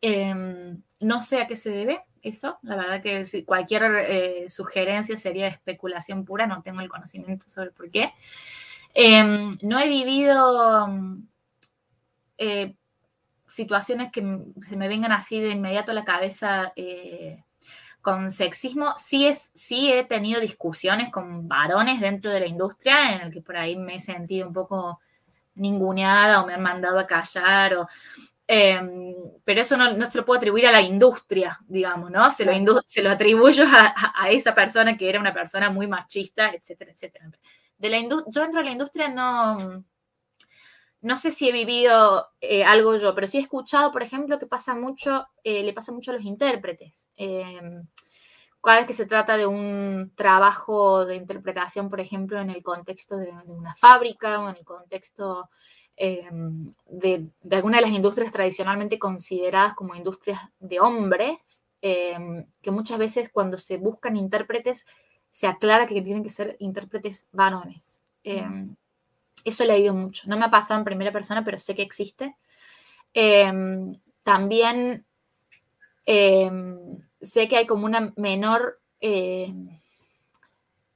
[0.00, 2.58] Em, no sé a qué se debe, eso.
[2.62, 7.90] La verdad que cualquier eh, sugerencia sería especulación pura, no tengo el conocimiento sobre por
[7.90, 8.12] qué.
[8.94, 10.98] Em, no he vivido
[12.38, 12.74] eh,
[13.46, 14.20] situaciones que
[14.66, 17.44] se me vengan así de inmediato a la cabeza eh,
[18.00, 18.94] con sexismo.
[18.96, 23.40] Sí, es, sí he tenido discusiones con varones dentro de la industria en el que
[23.40, 25.00] por ahí me he sentido un poco
[25.54, 27.88] ninguneada o me han mandado a callar o
[28.46, 32.30] Em, pero eso no, se lo puedo atribuir a la industria, digamos, ¿no?
[32.30, 36.92] Se lo, se lo atribuyo a, esa persona que era una persona muy machista, etcétera,
[36.92, 37.30] etcétera.
[37.78, 39.84] De la yo dentro de la industria no,
[41.00, 44.46] no sé si he vivido eh, algo yo, pero sí he escuchado, por ejemplo, que
[44.46, 47.08] pasa mucho, eh, le pasa mucho a los intérpretes.
[47.16, 47.86] Em,
[48.62, 53.16] cada vez que se trata de un trabajo de interpretación, por ejemplo, en el contexto
[53.16, 55.50] de, de una fábrica o en el contexto
[55.96, 62.98] Em, de, algunas de las industrias tradicionalmente consideradas como industrias de hombres, em, que muchas
[62.98, 64.86] veces cuando se buscan intérpretes
[65.30, 68.00] se aclara que tienen que ser intérpretes varones.
[68.24, 68.74] Em,
[69.44, 70.28] eso le ha ido mucho.
[70.28, 72.36] No me ha pasado en primera persona, pero sé que existe.
[74.22, 75.04] también
[76.06, 78.80] sé que hay como una menor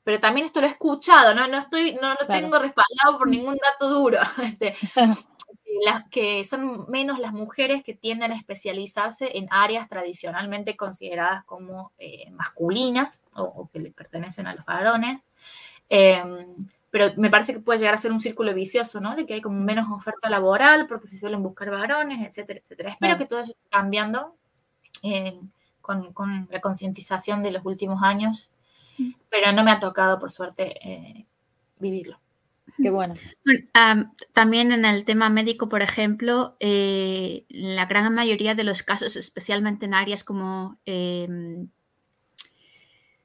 [0.08, 3.58] pero también esto lo he escuchado, no, no, estoy, no lo tengo respaldado por ningún
[3.58, 4.18] dato duro.
[4.42, 4.74] Este,
[6.10, 12.30] que son menos las mujeres que tienden a especializarse en áreas tradicionalmente consideradas como eh,
[12.30, 15.20] masculinas o, que le pertenecen a los varones.
[15.90, 16.56] Em,
[16.88, 19.14] pero me parece que puede llegar a ser un círculo vicioso, ¿no?
[19.14, 22.92] De que hay como menos oferta laboral porque se suelen buscar varones, etcétera, etcétera.
[22.92, 24.34] Espero que todo eso esté cambiando
[25.02, 25.38] eh,
[25.82, 28.50] con, la concientización de los últimos años.
[29.30, 31.26] Pero no me ha tocado, por suerte, eh,
[31.78, 32.18] vivirlo.
[32.76, 33.14] Qué bueno.
[34.32, 39.86] también en el tema médico, por ejemplo, eh, la gran mayoría de los casos, especialmente
[39.86, 41.68] en áreas como em,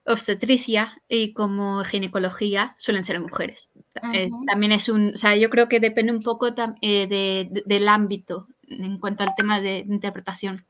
[0.06, 3.70] obstetricia y como ginecología, suelen ser mujeres.
[4.14, 6.48] Eh, también es un, o sea, yo creo que depende un poco
[6.82, 10.66] eh, del ámbito en cuanto al tema de, interpretación.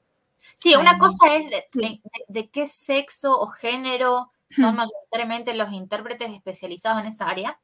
[0.58, 1.72] Sí, una cosa es
[2.28, 7.60] de, qué sexo o género son mayoritariamente los intérpretes especializados en esa área.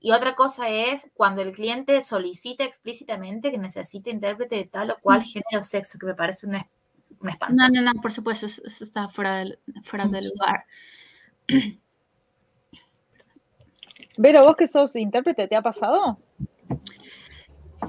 [0.00, 4.98] Y otra cosa es cuando el cliente solicita explícitamente que necesite intérprete de tal o
[5.00, 7.54] cual género o sexo, que me parece un, espanto.
[7.54, 10.64] No, no, no, por supuesto, eso, está fuera del, fuera del lugar.
[14.16, 16.18] Vero, vos que sos intérprete, ¿te ha pasado?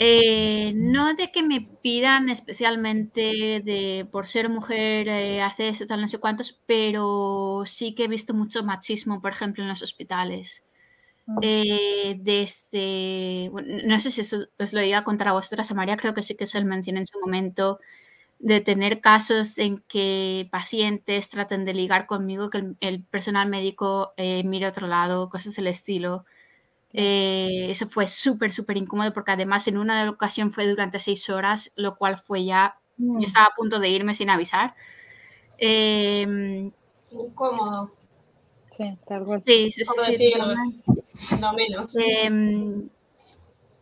[0.03, 6.01] Eh, no de que me pidan especialmente de por ser mujer eh, hacer esto, tal,
[6.01, 10.63] no sé cuántos, pero sí que he visto mucho machismo, por ejemplo, en los hospitales.
[11.43, 13.51] Eh, desde,
[13.85, 16.23] no sé si eso os lo iba a contar a vosotras, a María creo que
[16.23, 17.79] sí que se lo mencioné en su momento,
[18.39, 24.43] de tener casos en que pacientes traten de ligar conmigo, que el, personal médico eh,
[24.45, 26.25] mire a otro lado, cosas del estilo.
[26.93, 31.71] Eh, eso fue súper, súper incómodo porque además en una ocasión fue durante seis horas,
[31.75, 33.23] lo cual fue ya, yo mm.
[33.23, 34.75] estaba a punto de irme sin avisar.
[35.57, 36.71] Em,
[37.11, 37.91] incómodo.
[38.71, 39.43] Sí, tal vez.
[39.45, 40.33] Sí, sí, sí.
[41.39, 41.91] no menos.
[41.95, 42.89] Em,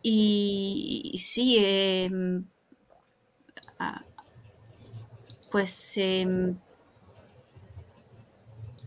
[0.02, 2.10] y, sí, eh,
[5.50, 6.56] pues em,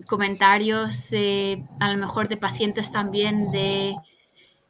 [0.06, 3.96] comentarios eh, a lo mejor de pacientes también de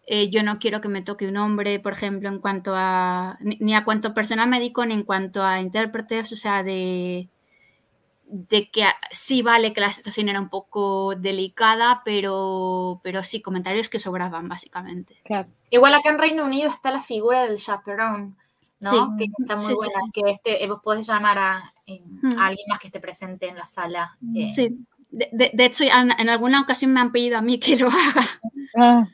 [0.06, 3.74] eh, yo no quiero que me toque un hombre, por ejemplo, en cuanto a, ni
[3.74, 7.30] a cuanto personal médico, ni en cuanto a intérpretes, o sea, de,
[8.26, 13.88] de que sí vale que la situación era un poco delicada, pero, pero sí, comentarios
[13.88, 15.22] que sobraban, básicamente.
[15.70, 18.36] Igual acá en Reino Unido está la figura del chaperón,
[18.82, 19.16] ¿no?
[19.18, 22.39] Que está muy buena, que este, vos podés llamar a, mm.
[22.39, 24.18] a, alguien más que esté presente en la sala.
[24.36, 24.50] Eh.
[24.54, 24.80] Sí,
[25.12, 28.28] de, de, hecho, en, alguna ocasión me han pedido a mí que lo haga.
[28.76, 29.08] Ah,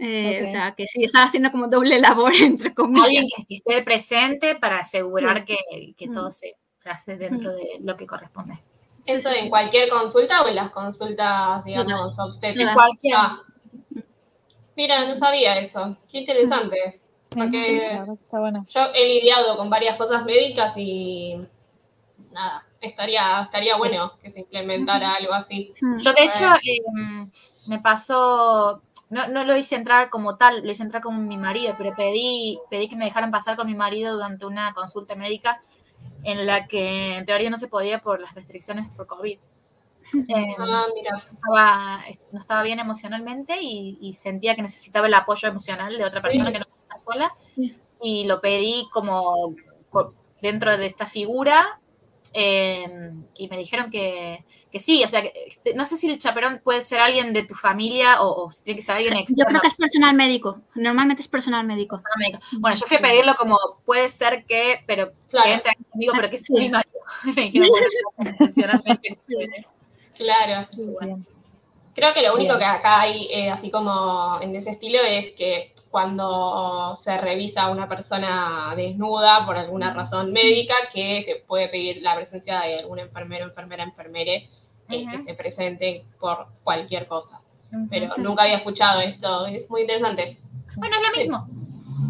[0.00, 3.04] eh, o sea, que sí, estaba haciendo como doble labor, entre comillas.
[3.04, 5.58] Alguien que, esté presente para asegurar que,
[5.96, 6.14] que, mm.
[6.14, 7.54] todo se, se, hace dentro mm.
[7.54, 8.58] de lo que corresponde.
[9.06, 12.70] ¿Eso en cualquier consulta o en las consultas, digamos, obstétricas?
[12.70, 13.14] En cualquier.
[13.16, 13.42] Ah.
[14.76, 15.96] Mira, no sabía eso.
[16.10, 17.00] Qué interesante.
[17.28, 18.04] Porque
[18.68, 21.40] yo he lidiado con varias cosas médicas y
[22.32, 25.72] nada, estaría, estaría bueno que se implementara algo así.
[25.98, 27.30] Yo de hecho em,
[27.66, 31.74] me pasó, no, no, lo hice entrar como tal, lo hice entrar con mi marido,
[31.76, 35.62] pero pedí, pedí que me dejaran pasar con mi marido durante una consulta médica
[36.22, 39.38] en la que en teoría no se podía por las restricciones por COVID.
[40.28, 46.20] Em, ah, no estaba bien emocionalmente y, sentía que necesitaba el apoyo emocional de otra
[46.20, 46.66] persona que no
[46.98, 47.34] sola.
[48.00, 49.54] Y lo pedí como
[50.40, 51.79] dentro de esta figura
[52.32, 54.44] em, y me dijeron que,
[54.78, 58.22] sí, o sea, este, no sé si el chaperón puede ser alguien de tu familia
[58.22, 59.44] o, tiene que ser alguien externo.
[59.44, 62.02] Yo creo que es personal médico, normalmente es personal médico.
[62.58, 66.36] Bueno, yo fui a pedirlo como puede ser que, pero que entre conmigo, pero que
[66.36, 67.00] es mi marido.
[67.24, 68.82] me dijeron,
[70.16, 70.68] Claro.
[71.94, 75.74] Creo que lo único que acá hay, eh, así como en ese estilo, es que
[75.90, 82.02] cuando se revisa a una persona desnuda por alguna razón médica, que se puede pedir
[82.02, 84.48] la presencia de algún enfermero, enfermera, enfermere
[84.88, 87.40] que esté presente por cualquier cosa.
[87.88, 90.38] Pero nunca había escuchado esto, es muy interesante.
[90.76, 91.48] Bueno, es lo mismo.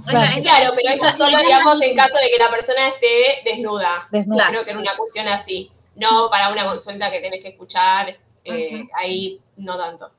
[0.05, 4.09] Claro, pero eso solo, digamos, en caso de que la persona esté desnuda.
[4.11, 4.49] desnuda.
[4.49, 5.71] Creo que era una cuestión así.
[5.97, 10.11] No para una consulta que tienes que escuchar, eh, ahí no tanto.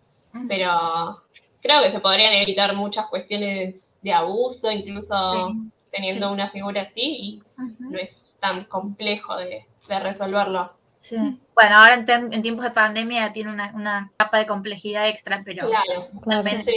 [0.48, 1.22] Pero
[1.62, 5.56] creo que se podrían evitar muchas cuestiones de abuso, incluso
[5.92, 7.44] teniendo una figura así, y
[7.80, 8.10] no es
[8.40, 10.74] tan complejo de, resolverlo.
[11.00, 11.18] Sí.
[11.54, 16.76] Bueno, ahora en, tiempos de pandemia tiene una, capa de complejidad extra, pero claro, sí.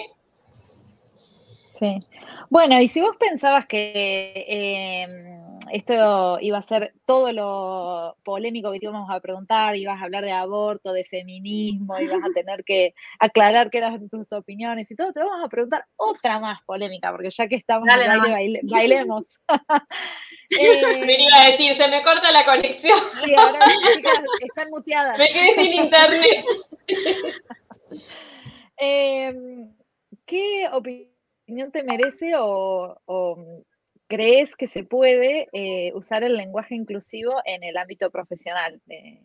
[1.79, 2.07] sí.
[2.51, 5.34] Bueno, y si vos pensabas que eh,
[5.73, 10.25] esto iba a ser todo lo polémico que te íbamos a preguntar, ibas a hablar
[10.25, 15.13] de aborto, de feminismo, ibas a tener que aclarar qué eran tus opiniones y todo,
[15.13, 19.41] te vamos a preguntar otra más polémica, porque ya que estamos en baile, bailemos.
[20.51, 22.99] eh, me iba a decir, se me corta la conexión.
[23.25, 25.19] Sí, ahora las chicas están muteadas.
[25.19, 26.45] Me quedé sin internet.
[28.77, 29.75] em,
[30.27, 32.97] ¿qué opinión te merece o,
[34.09, 39.23] crees que se puede eh, usar el lenguaje inclusivo en el ámbito profesional de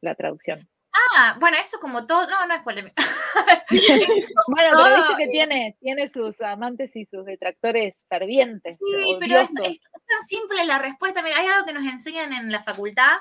[0.00, 0.68] la traducción?
[0.92, 2.94] Ah, bueno, eso como todo, no, no es polémico.
[4.48, 8.76] bueno, pero viste que tiene, tiene sus amantes y sus detractores fervientes.
[8.76, 11.22] Sí, pero es, tan simple la respuesta.
[11.22, 13.18] Mira, hay algo que nos enseñan en la facultad,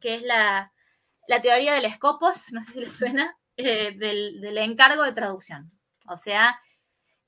[0.00, 0.72] que es la,
[1.42, 5.70] teoría del escopos, no sé si les suena, eh, del, encargo de traducción.
[6.08, 6.60] O sea,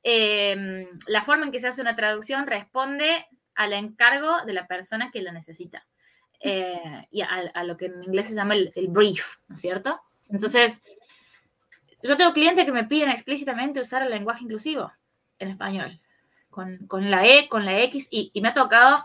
[0.08, 3.26] em, la forma en que se hace una traducción responde
[3.56, 5.84] al encargo de la persona que lo necesita.
[6.38, 10.00] Eh, y a, lo que en inglés se llama el, brief, ¿no es cierto?
[10.28, 10.80] Entonces,
[12.04, 14.92] yo tengo clientes que me piden explícitamente usar el lenguaje inclusivo
[15.40, 15.98] en español,
[16.50, 19.04] con, la E, con la X, y, me ha tocado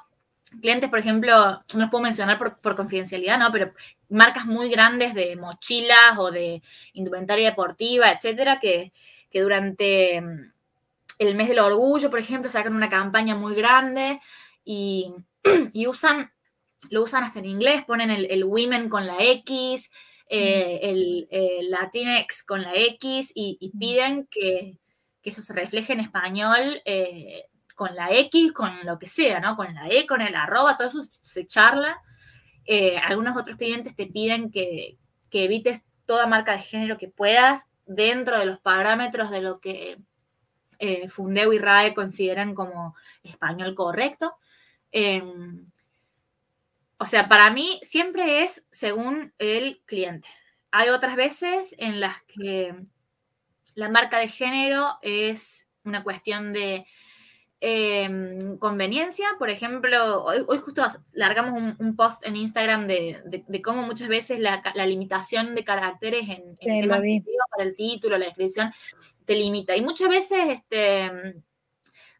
[0.62, 3.52] clientes, por ejemplo, no los puedo mencionar por, confidencialidad, ¿no?
[3.52, 3.74] Pero
[4.10, 6.62] marcas muy grandes de mochilas o de
[6.94, 8.94] indumentaria deportiva, etcétera, que,
[9.32, 10.52] que durante mm,
[11.30, 14.20] el mes del orgullo, por ejemplo, sacan una campaña muy grande
[14.64, 15.14] y,
[15.74, 16.32] y usan
[16.90, 19.92] lo usan hasta en inglés, ponen el, women con la X,
[20.28, 24.78] eh, el, Latinx con la X y, piden que,
[25.24, 27.46] eso se refleje en español eh,
[27.76, 29.56] con la X, con lo que sea, ¿no?
[29.56, 32.02] Con la E, con el arroba, todo eso se charla.
[32.66, 34.98] Eh, algunos otros clientes te piden que,
[35.32, 39.98] evites toda marca de género que puedas dentro de los parámetros de lo que
[41.10, 44.36] Fundeo y RAE consideran como español correcto.
[44.92, 45.70] Em,
[46.98, 50.28] o sea, para mí siempre es según el cliente.
[50.72, 52.76] Hay otras veces en las que
[53.76, 56.86] la marca de género es una cuestión de
[57.62, 59.26] em, conveniencia.
[59.40, 60.84] Por ejemplo, hoy, justo
[61.14, 66.90] largamos un, post en Instagram de, cómo muchas veces la, limitación de caracteres en, el
[66.90, 68.72] para el título, la descripción,
[69.26, 69.76] te limita.
[69.78, 71.42] Y muchas veces este,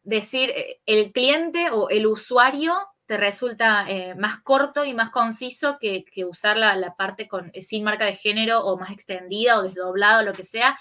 [0.04, 2.74] decir eh, el cliente o el usuario
[3.06, 7.84] te resulta eh, más corto y más conciso que, usar la, parte con, eh, sin
[7.84, 10.80] marca de género o más extendida o desdoblado, lo que sea.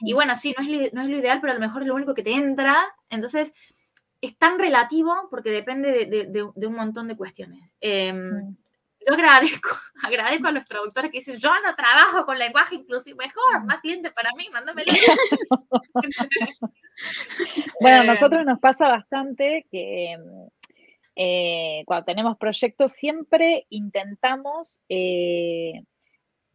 [0.00, 0.14] Y mm.
[0.14, 2.34] bueno, sí, no es, lo ideal, pero a lo mejor es lo único que te
[2.34, 2.76] entra.
[3.08, 3.54] Entonces,
[4.22, 7.76] es tan relativo porque depende de, un montón de cuestiones.
[7.80, 8.56] Em, mm.
[9.06, 9.70] yo agradezco,
[10.04, 13.66] agradezco a los traductores que dicen, yo no trabajo con lenguaje inclusivo, mejor, mm.
[13.66, 14.92] más cliente para mí, mándamelo.
[17.80, 20.16] bueno, a nosotros nos pasa bastante que
[21.16, 25.82] eh, cuando tenemos proyectos, siempre intentamos eh,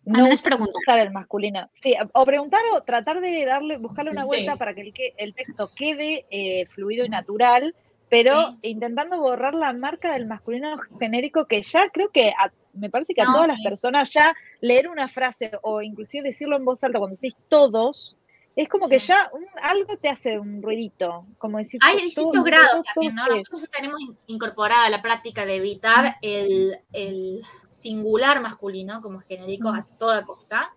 [0.08, 1.00] no preguntar.
[1.00, 1.70] el masculino.
[1.74, 6.26] Sí, o preguntar o tratar de darle, buscarle una vuelta para que el, texto quede
[6.30, 7.76] eh, fluido y natural,
[8.10, 12.34] pero intentando borrar la marca del masculino genérico que ya creo que
[12.74, 16.66] me parece que a todas las personas ya leer una frase o inclusive decirlo en
[16.66, 18.17] voz alta cuando decís todos,
[18.58, 19.32] es como que ya
[19.62, 21.80] algo te hace un ruidito, como decir.
[21.84, 23.28] Hay distintos grados también, ¿no?
[23.28, 30.74] Nosotros tenemos incorporada la práctica de evitar el, singular masculino como genérico a toda costa.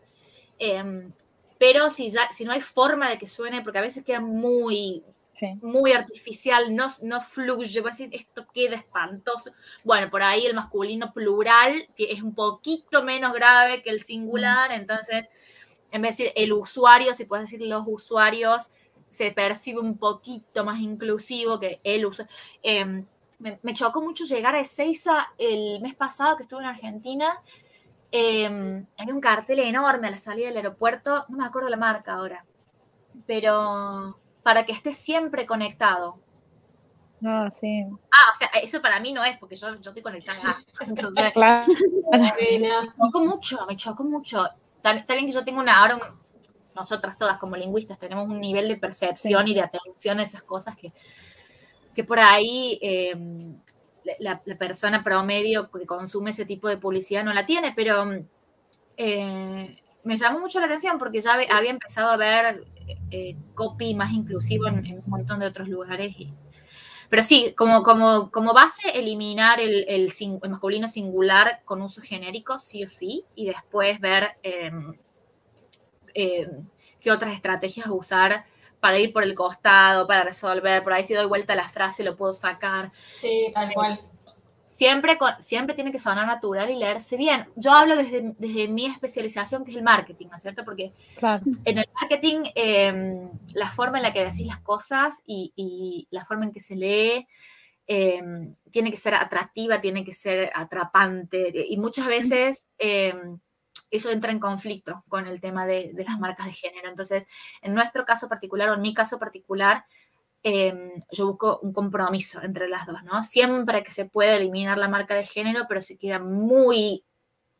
[0.59, 1.11] Em,
[1.59, 5.03] pero si, ya, si no hay forma de que suene, porque a veces queda muy,
[5.63, 9.53] muy artificial, no, no fluye, voy a decir, esto queda espantoso.
[9.85, 15.31] Bueno, por ahí el masculino plural es un poquito menos grave que el singular, entonces
[15.91, 18.71] en vez de decir el usuario, si puedes decir los usuarios,
[19.09, 22.33] se percibe un poquito más inclusivo que el usuario.
[22.63, 23.07] Em,
[23.39, 27.43] me, chocó mucho llegar a Ezeiza el mes pasado que estuve en Argentina.
[28.13, 32.15] Eh, hay un cartel enorme a la salida del aeropuerto, no me acuerdo la marca
[32.15, 32.45] ahora,
[33.27, 36.19] pero para que esté siempre conectado.
[37.25, 37.85] Ah, sí.
[38.11, 40.63] Ah, o sea, eso para mí no es, porque yo, yo estoy conectada.
[40.81, 41.67] Entonces, claro.
[42.13, 44.49] me chocó mucho, me chocó mucho.
[44.83, 45.99] Está, bien que yo tengo una, ahora
[46.75, 50.77] nosotras todas como lingüistas tenemos un nivel de percepción y de atención a esas cosas
[50.77, 50.93] que,
[51.95, 53.57] que por ahí em,
[54.19, 58.05] la, persona promedio que consume ese tipo de publicidad no la tiene, pero
[58.97, 62.65] eh, me llamó mucho la atención porque ya había empezado a ver
[63.11, 66.15] eh, copy más inclusivo en, un montón de otros lugares.
[67.09, 70.13] pero sí, como, como, como base, eliminar el, el,
[70.49, 74.95] masculino singular con uso genérico, sí o sí, y después ver em,
[76.15, 76.67] em,
[77.01, 78.45] qué otras estrategias usar
[78.81, 82.03] para ir por el costado, para resolver, por ahí si doy vuelta a la frase
[82.03, 82.91] lo puedo sacar.
[83.21, 84.10] Sí, tal cual
[84.71, 87.49] siempre, siempre tiene que sonar natural y leerse bien.
[87.57, 90.65] Yo hablo desde, desde mi especialización, que es el marketing, ¿no es cierto?
[90.65, 90.93] Porque
[91.65, 96.45] en el marketing, em, la forma en la que decís las cosas y, la forma
[96.45, 97.27] en que se lee
[97.89, 101.53] em, tiene que ser atractiva, tiene que ser atrapante.
[101.69, 103.41] Y muchas veces em,
[103.91, 106.89] eso entra en conflicto con el tema de, las marcas de género.
[106.89, 107.27] Entonces,
[107.61, 109.85] en nuestro caso particular o en mi caso particular,
[110.43, 113.23] em, yo busco un compromiso entre las dos, ¿no?
[113.23, 117.05] Siempre que se puede eliminar la marca de género, pero si queda muy,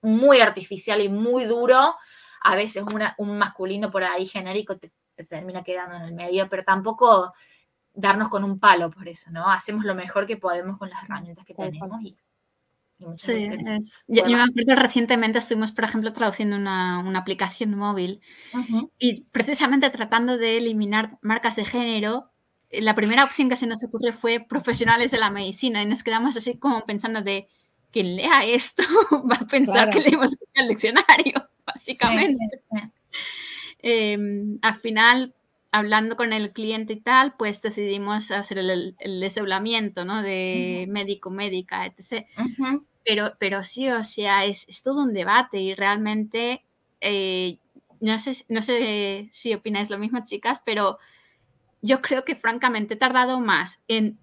[0.03, 1.95] muy artificial y muy duro,
[2.43, 2.85] a veces
[3.19, 4.93] un masculino por ahí genérico te,
[5.29, 7.35] termina quedando en el medio, pero tampoco
[7.93, 9.51] darnos con un palo por eso, ¿no?
[9.51, 12.17] Hacemos lo mejor que podemos con las herramientas que tenemos y,
[13.17, 13.49] Sí,
[14.09, 18.21] yo, me acuerdo recientemente estuvimos, por ejemplo, traduciendo una, aplicación móvil
[18.99, 22.31] y precisamente tratando de eliminar marcas de género,
[22.73, 26.37] la primera opción que se nos ocurrió fue profesionales de la medicina y nos quedamos
[26.37, 27.49] así como pensando de
[27.91, 28.83] quien lea esto
[29.31, 32.63] va a pensar que leemos el diccionario, básicamente.
[33.83, 35.35] Em, al final,
[35.73, 40.23] hablando con el cliente y tal, pues decidimos hacer el, desdoblamiento, ¿no?
[40.23, 42.27] De médico, médica, etc.
[43.05, 46.63] pero, pero sí, o sea, es, todo un debate y realmente,
[47.01, 47.59] eh,
[48.01, 50.99] no, sé, no sé si opináis lo mismo, chicas, pero
[51.83, 54.19] yo creo que francamente he tardado más en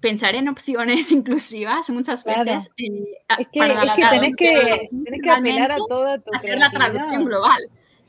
[0.00, 2.70] pensar en opciones inclusivas muchas veces.
[2.76, 6.58] Eh, es que, para es que tenés que, tenés que apelar a toda tu Hacer
[6.58, 7.60] la traducción global.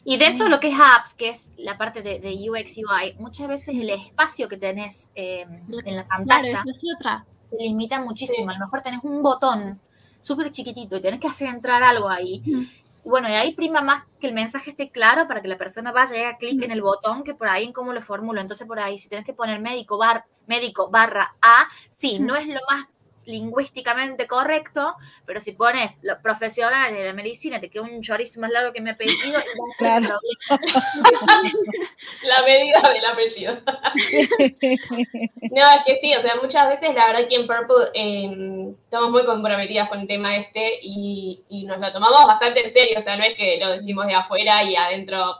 [0.05, 3.47] Y dentro de lo que es apps, que es la parte de, UX UI, muchas
[3.47, 5.45] veces el espacio que tenés eh,
[5.85, 6.61] en la pantalla
[6.97, 7.25] otra.
[7.49, 8.49] te limita muchísimo.
[8.49, 9.79] A lo mejor tenés un botón
[10.19, 12.41] súper chiquitito y tenés que hacer entrar algo ahí.
[12.45, 12.67] Y
[13.03, 16.17] bueno, y ahí prima más que el mensaje esté claro para que la persona vaya
[16.17, 18.39] y haga clic en el botón que por ahí en cómo lo formulo.
[18.39, 22.47] Entonces por ahí, si tienes que poner médico, bar, médico barra A, sí, no es
[22.47, 24.95] lo más lingüísticamente correcto,
[25.25, 28.81] pero si pones los profesionales de la medicina, te queda un chorizo más largo que
[28.81, 29.39] mi apellido.
[29.77, 30.19] claro.
[32.23, 33.57] la medida del apellido.
[33.65, 39.11] no, es que sí, o sea, muchas veces la verdad que en Purple em, estamos
[39.11, 43.15] muy comprometidas con el tema este y, nos lo tomamos bastante en serio, o sea,
[43.15, 45.37] no es que lo decimos de afuera y adentro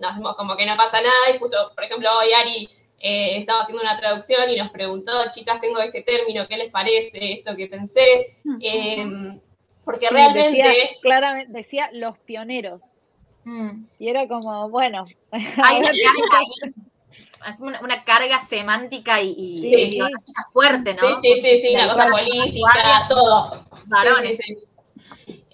[0.00, 2.68] nos hacemos como que no pasa nada y justo, por ejemplo, hoy Ari
[2.98, 7.32] eh, estaba haciendo una traducción y nos preguntó, chicas, tengo este término, ¿qué les parece
[7.32, 8.38] esto que pensé?
[8.60, 9.38] Em,
[9.84, 10.56] porque realmente...
[10.56, 10.72] Decía,
[11.02, 13.02] claramente, decía los pioneros.
[13.44, 13.84] Mm.
[13.98, 15.04] Y era como, bueno...
[15.30, 15.90] Hay una,
[17.80, 20.00] una, carga semántica y,
[20.52, 21.20] fuerte, ¿no?
[21.20, 23.64] Sí, sí, sí, la cosa política, todo.
[23.84, 24.38] Varones.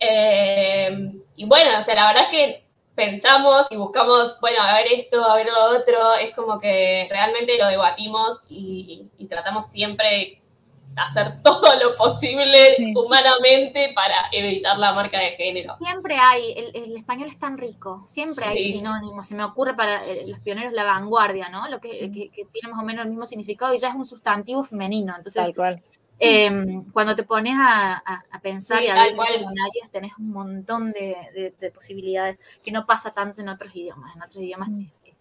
[0.01, 2.62] Em, y bueno, o sea, la verdad es que
[3.05, 7.59] pensamos y buscamos, bueno, a ver esto, a ver lo otro, es como que realmente
[7.59, 15.19] lo debatimos y, tratamos siempre de hacer todo lo posible humanamente para evitar la marca
[15.19, 15.77] de género.
[15.79, 20.25] Siempre hay, el, español es tan rico, siempre hay sinónimos, se me ocurre para eh,
[20.27, 21.67] los pioneros la vanguardia, ¿no?
[21.69, 24.65] Lo que, que, tiene más o menos el mismo significado y ya es un sustantivo
[24.65, 25.43] femenino, entonces...
[25.43, 25.83] Tal cual.
[26.25, 32.39] Em, cuando te pones a, pensar y a ver diccionarios, tenés un montón de, posibilidades
[32.62, 34.14] que no pasa tanto en otros idiomas.
[34.14, 34.87] En otros idiomas mm.
[35.05, 35.14] es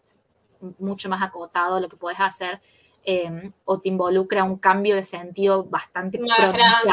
[0.80, 2.62] mucho más acotado lo que puedes hacer
[3.04, 6.92] em, o te involucra un cambio de sentido bastante pronunciado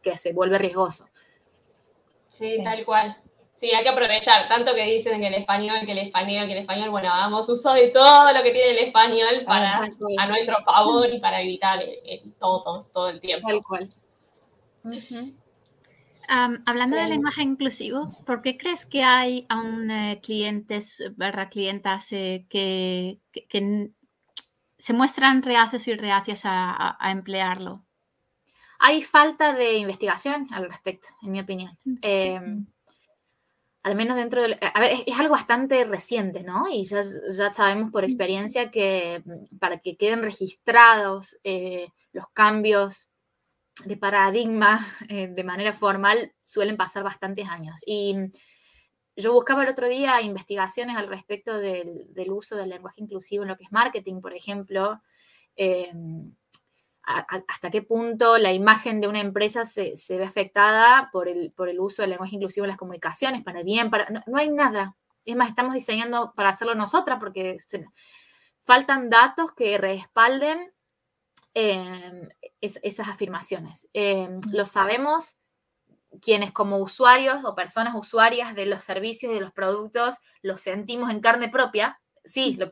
[0.00, 1.06] que se vuelve riesgoso.
[2.38, 3.18] sí, tal cual.
[3.60, 6.60] Sí, hay que aprovechar, tanto que dicen que el español, que el español, que el
[6.60, 9.82] español, bueno, hagamos uso de todo lo que tiene el español para
[10.18, 13.46] a nuestro favor y para evitar el, todo, todo el tiempo.
[13.46, 13.94] Tal cual.
[16.64, 22.46] hablando de lenguaje inclusivo, ¿por qué crees que hay aún eh, clientes barra clientas eh,
[22.48, 23.18] que,
[24.78, 27.84] se muestran reacios y reacias a, emplearlo?
[28.78, 31.76] Hay falta de investigación al respecto, en mi opinión
[33.82, 34.58] al menos dentro del...
[34.60, 36.68] A ver, es, algo bastante reciente, ¿no?
[36.68, 43.08] Y ya, ya, sabemos por experiencia que mm, para que queden registrados eh, los cambios
[43.84, 47.80] de paradigma eh, de manera formal suelen pasar bastantes años.
[47.86, 48.30] Y mm,
[49.16, 53.48] yo buscaba el otro día investigaciones al respecto del, del uso del lenguaje inclusivo en
[53.48, 55.00] lo que es marketing, por ejemplo.
[55.56, 55.92] Eh,
[57.02, 61.80] hasta qué punto la imagen de una empresa se, ve afectada por el, por el,
[61.80, 64.08] uso del lenguaje inclusivo en las comunicaciones, para bien, para...
[64.26, 64.96] No, hay nada.
[65.24, 67.58] Es más, estamos diseñando para hacerlo nosotras porque
[68.64, 70.72] faltan datos que respalden
[71.54, 72.28] em,
[72.60, 73.88] esas afirmaciones.
[73.92, 75.36] Em, lo sabemos
[76.20, 81.10] quienes como usuarios o personas usuarias de los servicios y de los productos lo sentimos
[81.10, 82.70] en carne propia, sí, lo,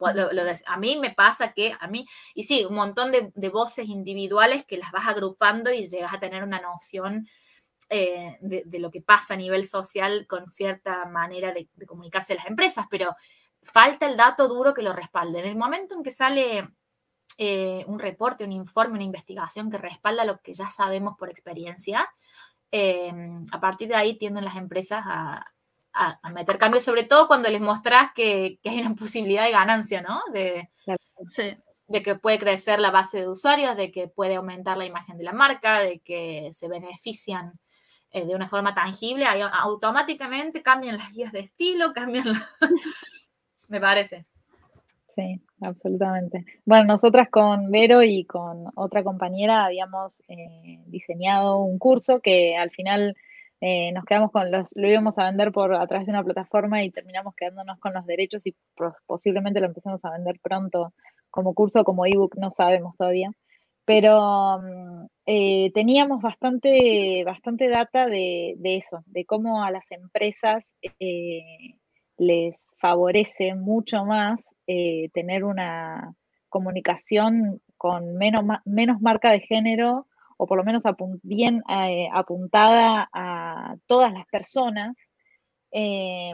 [0.66, 4.78] a mí me pasa que a mí, y sí, un montón de, voces individuales que
[4.78, 7.26] las vas agrupando y llegas a tener una noción
[7.90, 12.46] eh, de, lo que pasa a nivel social con cierta manera de, comunicarse a las
[12.46, 13.14] empresas, pero
[13.62, 15.40] falta el dato duro que lo respalde.
[15.40, 16.68] En el momento en que sale
[17.38, 22.08] eh, un reporte, un informe, una investigación que respalda lo que ya sabemos por experiencia,
[22.70, 23.12] eh,
[23.50, 25.46] a partir de ahí tienden las empresas a
[25.98, 30.20] a, meter cambios, sobre todo cuando les mostrás que, hay una posibilidad de ganancia, ¿no?
[30.32, 30.70] De,
[31.88, 35.24] de que puede crecer la base de usuarios, de que puede aumentar la imagen de
[35.24, 37.58] la marca, de que se benefician
[38.10, 42.48] eh, de una forma tangible, automáticamente cambian las guías de estilo, cambian la...
[43.68, 44.24] Me parece.
[45.14, 46.44] Sí, absolutamente.
[46.64, 52.70] Bueno, nosotras con Vero y con otra compañera habíamos eh, diseñado un curso que al
[52.70, 53.16] final
[53.60, 56.84] eh, nos quedamos con los, lo íbamos a vender por a través de una plataforma
[56.84, 58.54] y terminamos quedándonos con los derechos y
[59.06, 60.92] posiblemente lo empecemos a vender pronto
[61.30, 63.30] como curso, como ebook, no sabemos todavía.
[63.84, 71.74] Pero mm, eh, teníamos bastante, bastante data de, eso, de cómo a las empresas eh,
[72.16, 74.44] les favorece mucho más
[75.14, 76.14] tener una
[76.50, 80.06] comunicación con menos, menos marca de género
[80.38, 80.82] o por lo menos
[81.22, 84.96] bien eh, apuntada a todas las personas.
[85.72, 86.32] Eh,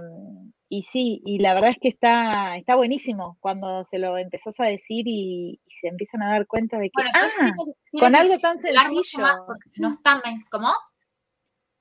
[0.69, 4.65] y sí, y la verdad es que está, está buenísimo cuando se lo empezás a
[4.65, 7.29] decir y, se empiezan a dar cuenta de que, ah,
[7.99, 9.25] con algo tan sencillo.
[9.77, 10.73] No está, ¿cómo?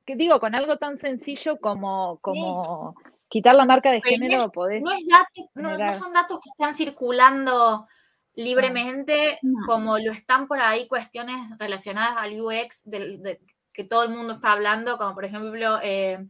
[0.06, 2.96] Que digo, con algo tan sencillo como, como
[3.30, 4.82] quitar la marca de género, podés.
[4.82, 7.88] No, no, son datos que están circulando
[8.36, 13.40] libremente, como lo están por ahí cuestiones relacionadas al UX de,
[13.74, 16.26] que todo el mundo está hablando, como por ejemplo eh,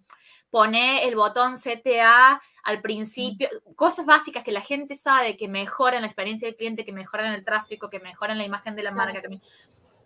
[0.50, 6.08] poner el botón CTA al principio, cosas básicas que la gente sabe que mejoran la
[6.08, 9.22] experiencia del cliente, que mejoran el tráfico, que mejoran la imagen de la marca,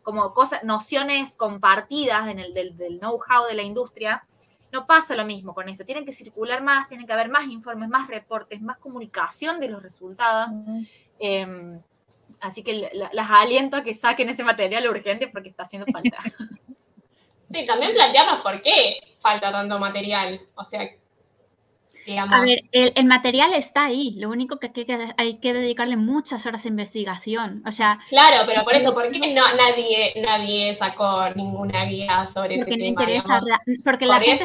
[0.01, 4.23] como cosas, nociones compartidas en el del, know-how de la industria.
[4.71, 5.85] No pasa lo mismo con esto.
[5.85, 9.83] Tienen que circular más, tienen que haber más informes, más reportes, más comunicación de los
[9.83, 10.49] resultados.
[11.19, 11.81] Em,
[12.41, 16.17] así que las aliento a que saquen ese material urgente porque está haciendo falta.
[17.51, 20.41] Sí, también planteamos por qué falta tanto material.
[20.55, 20.89] O sea,
[22.05, 22.35] digamos.
[22.35, 24.15] A ver, el, material está ahí.
[24.17, 27.63] Lo único que hay, que hay, que dedicarle muchas horas de investigación.
[27.65, 27.99] O sea.
[28.09, 32.85] Claro, pero por eso, ¿por qué no, nadie, nadie sacó ninguna guía sobre porque no
[32.85, 33.41] interesa.
[33.83, 34.43] porque la gente.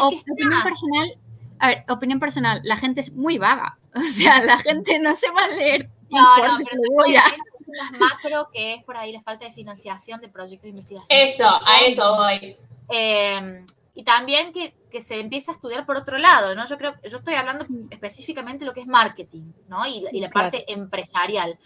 [0.00, 1.14] opinión personal.
[1.58, 3.78] A ver, opinión personal, la gente es muy vaga.
[4.04, 6.82] O sea, la gente no se va a leer no, no, pero
[7.98, 11.18] macro que es por ahí la falta de financiación de proyectos de investigación.
[11.18, 12.56] Eso, a eso voy.
[12.88, 16.66] Em, y también que, que, se empiece a estudiar por otro lado, ¿no?
[16.66, 19.86] Yo creo, yo estoy hablando específicamente de lo que es marketing, ¿no?
[19.86, 21.58] Y, y la parte empresarial.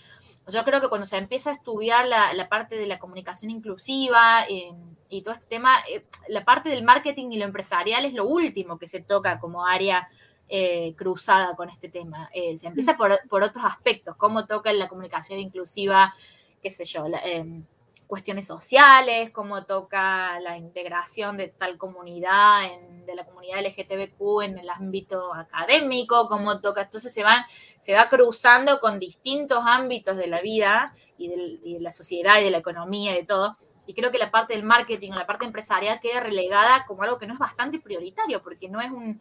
[0.46, 4.44] Yo creo que cuando se empieza a estudiar la, la parte de la comunicación inclusiva
[4.48, 4.76] em,
[5.10, 8.78] y todo este tema, eh, la parte del marketing y lo empresarial es lo último
[8.78, 10.08] que se toca como área
[10.49, 12.30] eh, cruzada con este tema.
[12.32, 16.14] Eh, se empieza por, otros aspectos, cómo toca la comunicación inclusiva,
[16.62, 17.64] qué sé yo, em,
[18.07, 22.62] cuestiones sociales, cómo toca la integración de tal comunidad,
[23.05, 27.44] de la comunidad LGTBQ en el ámbito académico, cómo toca, entonces se, van,
[27.78, 31.30] se va cruzando con distintos ámbitos de la vida y,
[31.62, 33.55] y de la sociedad y de la economía y de todo.
[33.84, 37.26] Y creo que la parte del marketing la parte empresarial queda relegada como algo que
[37.26, 39.20] no es bastante prioritario, porque no es un,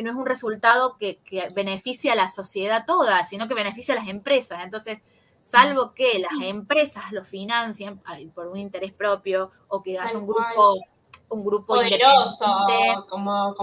[0.00, 3.98] no es un resultado que, que beneficia a la sociedad toda, sino que beneficia a
[3.98, 4.62] las empresas.
[4.62, 4.98] Entonces,
[5.42, 8.00] salvo que las empresas lo financien
[8.34, 10.76] por un interés propio o que haya un grupo,
[11.28, 12.46] un grupo poderoso,
[13.08, 13.56] como,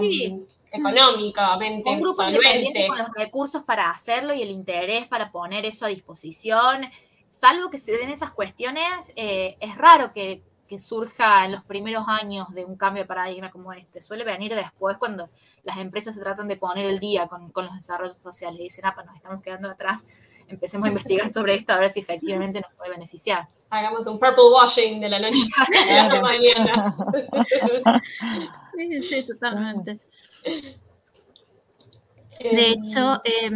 [0.70, 5.86] económicamente, un grupo independiente con los recursos para hacerlo y el interés para poner eso
[5.86, 6.88] a disposición.
[7.30, 12.04] Salvo que se den esas cuestiones, eh, es raro que, que surja en los primeros
[12.06, 14.00] años de un cambio de paradigma como este.
[14.00, 15.30] Suele venir después cuando
[15.64, 18.92] las empresas se tratan de poner el día con, los desarrollos sociales y dicen, ah,
[18.94, 20.04] pues nos estamos quedando atrás,
[20.46, 23.48] empecemos a investigar sobre esto a ver si efectivamente nos puede beneficiar.
[23.70, 25.38] Hagamos un purple washing de la noche
[25.90, 26.96] a la mañana.
[28.76, 30.00] sí, sí, totalmente.
[32.40, 33.50] De hecho, eh,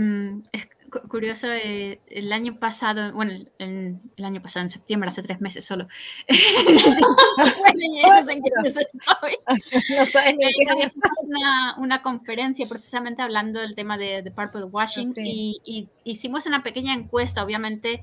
[1.09, 5.87] curioso, eh, el año pasado, bueno, el, año pasado, en septiembre, hace tres meses solo.
[11.27, 17.45] una, una, conferencia precisamente hablando del tema de, Purple Washing y, hicimos una pequeña encuesta,
[17.45, 18.03] obviamente,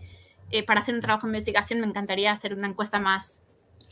[0.51, 3.43] eh, para hacer un trabajo de investigación me encantaría hacer una encuesta más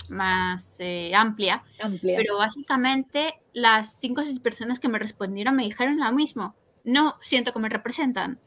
[0.09, 5.63] más eh, amplia, amplia, pero básicamente las cinco o seis personas que me respondieron me
[5.63, 6.55] dijeron lo mismo.
[6.83, 8.39] No siento que me representan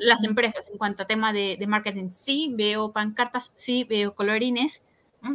[0.00, 2.10] las empresas en cuanto a tema de, marketing.
[2.12, 4.82] Sí, veo pancartas, sí, veo colorines,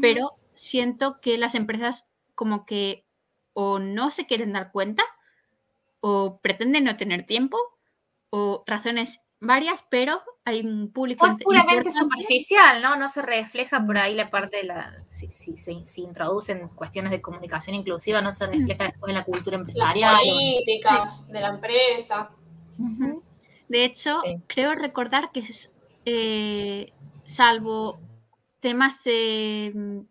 [0.01, 3.05] pero siento que las empresas como que
[3.53, 5.03] o no se quieren dar cuenta
[5.99, 7.57] o pretenden no tener tiempo
[8.29, 11.25] o razones varias, pero hay un público.
[11.25, 12.95] Es puramente superficial, ¿no?
[12.95, 15.03] No se refleja por ahí la parte de la.
[15.09, 19.57] Si, si, si, introducen cuestiones de comunicación inclusiva, no se refleja después en la cultura
[19.57, 20.13] empresarial.
[20.13, 22.29] Las políticas de la empresa.
[23.69, 25.73] De hecho, creo recordar que es,
[26.05, 26.93] eh,
[27.23, 27.99] salvo
[28.59, 30.03] temas de,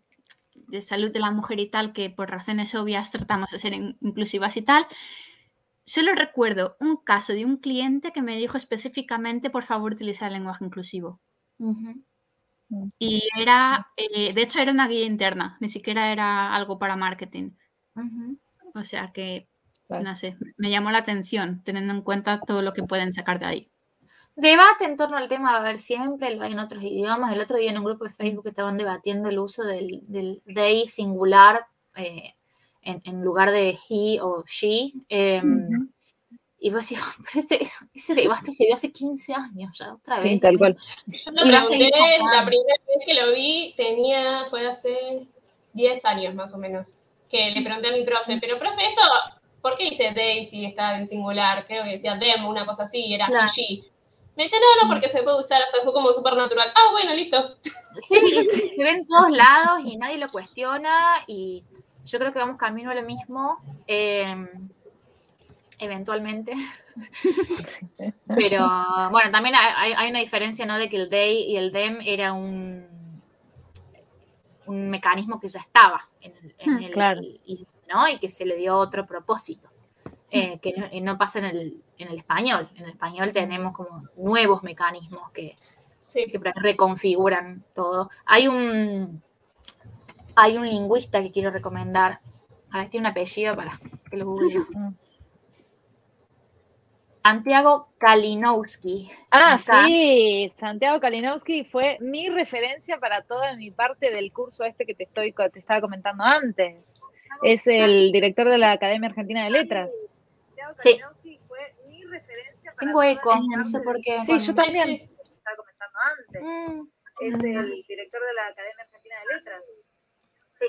[0.55, 4.57] de salud de la mujer y tal, que por razones obvias tratamos de ser inclusivas
[4.57, 4.85] y tal,
[5.85, 10.35] Solo recuerdo un caso de un cliente que me dijo específicamente, por favor, utilizar el
[10.35, 11.19] lenguaje inclusivo.
[12.97, 17.51] Y era, eh, de hecho, era una guía interna, ni siquiera era algo para marketing.
[18.73, 19.49] O sea que,
[19.89, 23.45] no sé, me llamó la atención, teniendo en cuenta todo lo que pueden sacar de
[23.45, 23.69] ahí.
[24.35, 27.31] Debate en torno al tema va a haber siempre, lo hay en otros idiomas.
[27.31, 30.87] El otro día en un grupo de Facebook estaban debatiendo el uso del, del they
[30.87, 32.33] singular eh,
[32.81, 34.93] en, lugar de he o she.
[35.07, 35.89] Em,
[36.59, 37.59] y vos decís, pero ese,
[37.93, 40.23] ese, debate se dio hace 15 años ya, otra vez.
[40.23, 40.77] Sí, tal cual.
[41.05, 41.91] Yo no pregunté,
[42.31, 45.27] la primera vez que lo vi tenía, fue hace
[45.73, 46.87] 10 años más o menos,
[47.29, 49.01] que le pregunté a mi profe, pero profe, esto,
[49.63, 50.13] ¿por qué dice
[50.51, 51.65] si está en singular?
[51.65, 53.81] Creo que decía them, una cosa así, era she.
[54.35, 56.71] Me dice, no, no, porque se puede usar, o sea, fue como súper natural.
[56.75, 57.55] Ah, bueno, listo.
[58.01, 58.15] Sí,
[58.75, 61.63] se ve en todos lados y nadie lo cuestiona y
[62.03, 63.57] yo creo que vamos camino a lo mismo,
[63.87, 64.49] em,
[65.79, 66.53] eventualmente.
[68.27, 68.67] Pero
[69.11, 70.77] bueno, también hay, una diferencia, ¿no?
[70.77, 72.85] De que el day y el dem era un,
[74.65, 77.21] un mecanismo que ya estaba en el, claro.
[77.93, 78.07] ¿No?
[78.07, 79.69] Y que se le dio otro propósito.
[80.31, 82.67] Eh, que no, pasa en el, en el, español.
[82.75, 85.57] En el español tenemos como nuevos mecanismos que,
[86.11, 88.09] que reconfiguran todo.
[88.25, 89.21] Hay un,
[90.35, 92.19] hay un lingüista que quiero recomendar.
[92.71, 93.79] A ver, tiene un apellido para
[94.09, 94.65] que lo google.
[97.23, 99.09] Santiago Kalinowski.
[99.31, 104.93] Ah, sí, Santiago Kalinowski fue mi referencia para toda mi parte del curso este que
[104.93, 106.83] te estoy te estaba comentando antes.
[107.41, 109.89] Es el director de la Academia Argentina de Letras.
[110.79, 110.99] Sí.
[112.79, 114.21] Tengo eco, no sé por qué.
[114.25, 114.89] Sí, yo también.
[114.89, 116.41] Estaba comentando antes.
[116.41, 116.87] Mm.
[117.21, 119.63] Es el director de la Academia Argentina de Letras.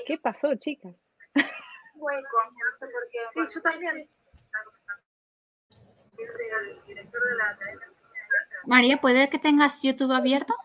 [0.05, 0.93] ¿Qué pasó, chicas?
[1.95, 3.19] Hueco, no sé por qué.
[3.33, 4.09] Sí, yo también.
[8.65, 10.55] María, ¿puede que tengas YouTube abierto?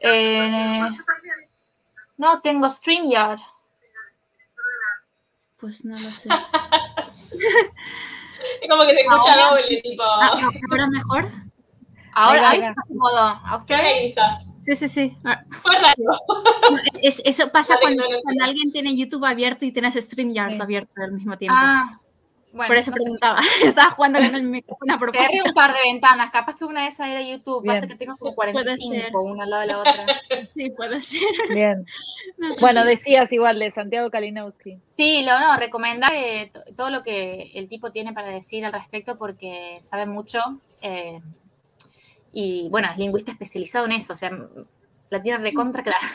[0.00, 0.80] Eh,
[2.16, 3.40] no, tengo StreamYard.
[5.64, 6.28] Pues no lo sé.
[8.60, 10.02] es como que se escucha doble, tipo.
[10.02, 10.38] Ah,
[10.70, 11.32] ¿Ahora mejor?
[12.12, 13.40] Ahora, ahí está modo.
[14.60, 15.16] Sí, sí, sí.
[15.24, 15.42] Ah.
[15.62, 15.94] Fue raro.
[17.00, 18.04] eso pasa cuando,
[18.44, 21.56] alguien tiene YouTube abierto y tienes StreamYard abierto al mismo tiempo.
[21.58, 21.98] Ah,
[22.54, 23.40] bueno, Por eso preguntaba.
[23.64, 25.44] Estaba jugando con el micrófono a propósito.
[25.46, 26.30] un par de ventanas.
[26.30, 27.66] Capaz que una de esas era YouTube.
[27.66, 30.06] Pasa que tengo como 45, una al lado de la otra.
[30.54, 31.20] Sí, puede ser.
[31.50, 31.84] Bien.
[32.60, 34.78] Bueno, decías igual de Santiago Kalinowski.
[34.90, 39.18] Sí, lo no, recomendar eh, todo lo que el tipo tiene para decir al respecto
[39.18, 40.38] porque sabe mucho.
[40.80, 41.20] Eh,
[42.32, 44.30] y bueno, es lingüista especializado en eso, o sea,
[45.10, 46.06] la tiene recontra clara.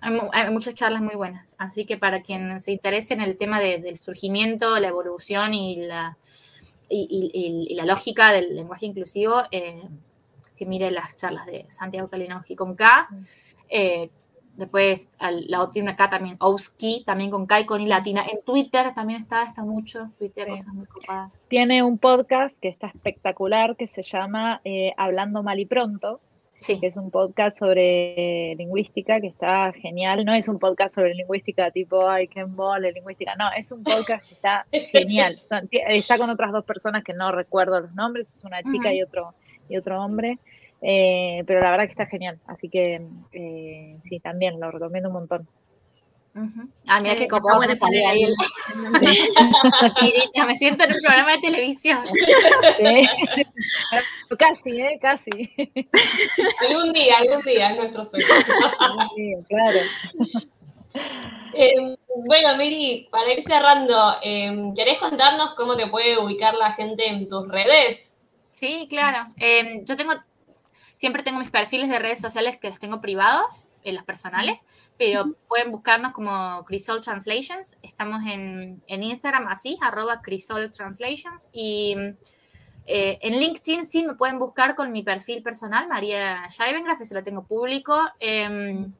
[0.32, 1.54] Hay, muchas charlas muy buenas.
[1.58, 6.16] Así que para quien se interese en el tema del surgimiento, la evolución y la,
[6.88, 9.82] y, la lógica del lenguaje inclusivo, eh,
[10.56, 13.08] que mire las charlas de Santiago Kalinowski con K.
[13.68, 14.10] Eh,
[14.56, 18.22] Después la otra una acá también, Ouski, también con Kai con y latina.
[18.30, 20.10] En Twitter también está, está mucho.
[20.18, 21.32] Twitter, cosas muy copadas.
[21.48, 26.20] Tiene un podcast que está espectacular que se llama eh, Hablando Mal y Pronto.
[26.62, 26.78] Sí.
[26.78, 30.24] Que es un podcast sobre lingüística que está genial.
[30.24, 33.34] No es un podcast sobre lingüística tipo, ay, qué mole lingüística.
[33.34, 35.40] No, es un podcast que está genial.
[35.70, 39.34] está con otras dos personas que no recuerdo los nombres, es una chica y otro
[39.68, 40.38] y otro hombre.
[40.80, 43.00] Eh, pero la verdad que está genial, así que
[43.32, 45.48] eh, sí, también lo recomiendo un montón.
[46.86, 48.24] Ah, mira que copo de salir ahí.
[50.46, 52.04] me siento en un programa de televisión.
[54.38, 54.98] Casi, ¿eh?
[55.00, 55.30] Casi.
[56.60, 58.26] Algún día, algún día es nuestro sueño.
[59.14, 59.78] Sí, claro.
[61.54, 67.06] Eh, bueno, Miri, para ir cerrando, eh, ¿querés contarnos cómo te puede ubicar la gente
[67.06, 68.00] en tus redes?
[68.50, 69.26] Sí, claro.
[69.84, 70.14] yo tengo
[71.02, 74.60] Siempre tengo mis perfiles de redes sociales que los tengo privados, en los personales,
[75.02, 77.76] pero pueden buscarnos como Crisol Translations.
[77.82, 81.46] Estamos en, Instagram así, arroba Crisol Translations.
[81.52, 81.96] Y
[82.86, 87.24] eh, en LinkedIn sí me pueden buscar con mi perfil personal, María Scheibengraf, ese lo
[87.24, 88.00] tengo público.
[88.20, 88.92] Em,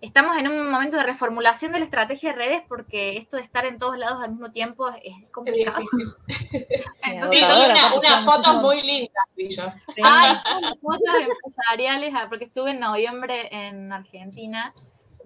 [0.00, 3.66] estamos en un momento de reformulación de la estrategia de redes porque esto de estar
[3.66, 5.84] en todos lados al mismo tiempo es complicado.
[7.02, 9.74] Entonces, una, unas fotos muy lindas.
[10.02, 14.72] Ah, unas fotos empresariales, ah, porque estuve en noviembre en Argentina.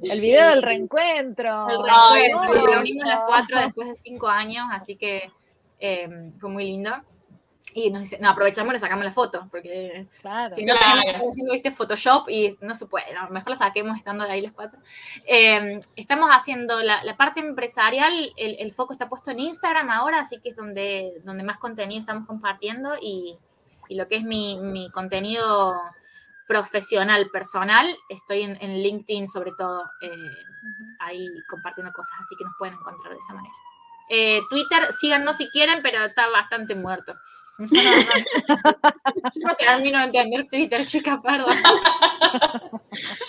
[0.03, 1.67] El video del reencuentro.
[1.69, 1.83] El
[2.15, 5.31] reencuentro, nos reunimos las cuatro después de cinco años, así que
[5.81, 6.93] eh, fue muy lindo.
[7.75, 10.07] Y nos dicen, no, aprovechamos y le sacamos la foto, porque
[10.55, 11.03] si no claro.
[11.05, 14.53] estamos haciendo, viste, Photoshop y no se puede, mejor la saquemos estando de ahí las
[14.53, 14.81] cuatro.
[15.27, 20.21] Eh, estamos haciendo la, la parte empresarial, el, el, foco está puesto en Instagram ahora,
[20.21, 23.37] así que es donde, donde más contenido estamos compartiendo y,
[23.89, 25.75] y lo que es mi, mi, contenido
[26.49, 30.11] profesional, personal, estoy en, en LinkedIn sobre todo, eh,
[30.99, 33.55] ahí compartiendo cosas, así que nos pueden encontrar de esa manera.
[34.09, 37.15] Eh, Twitter, síganos si quieren, pero está bastante muerto.
[37.59, 37.67] No,
[39.35, 41.57] Yo no termino de entender Twitter, chica, perdón.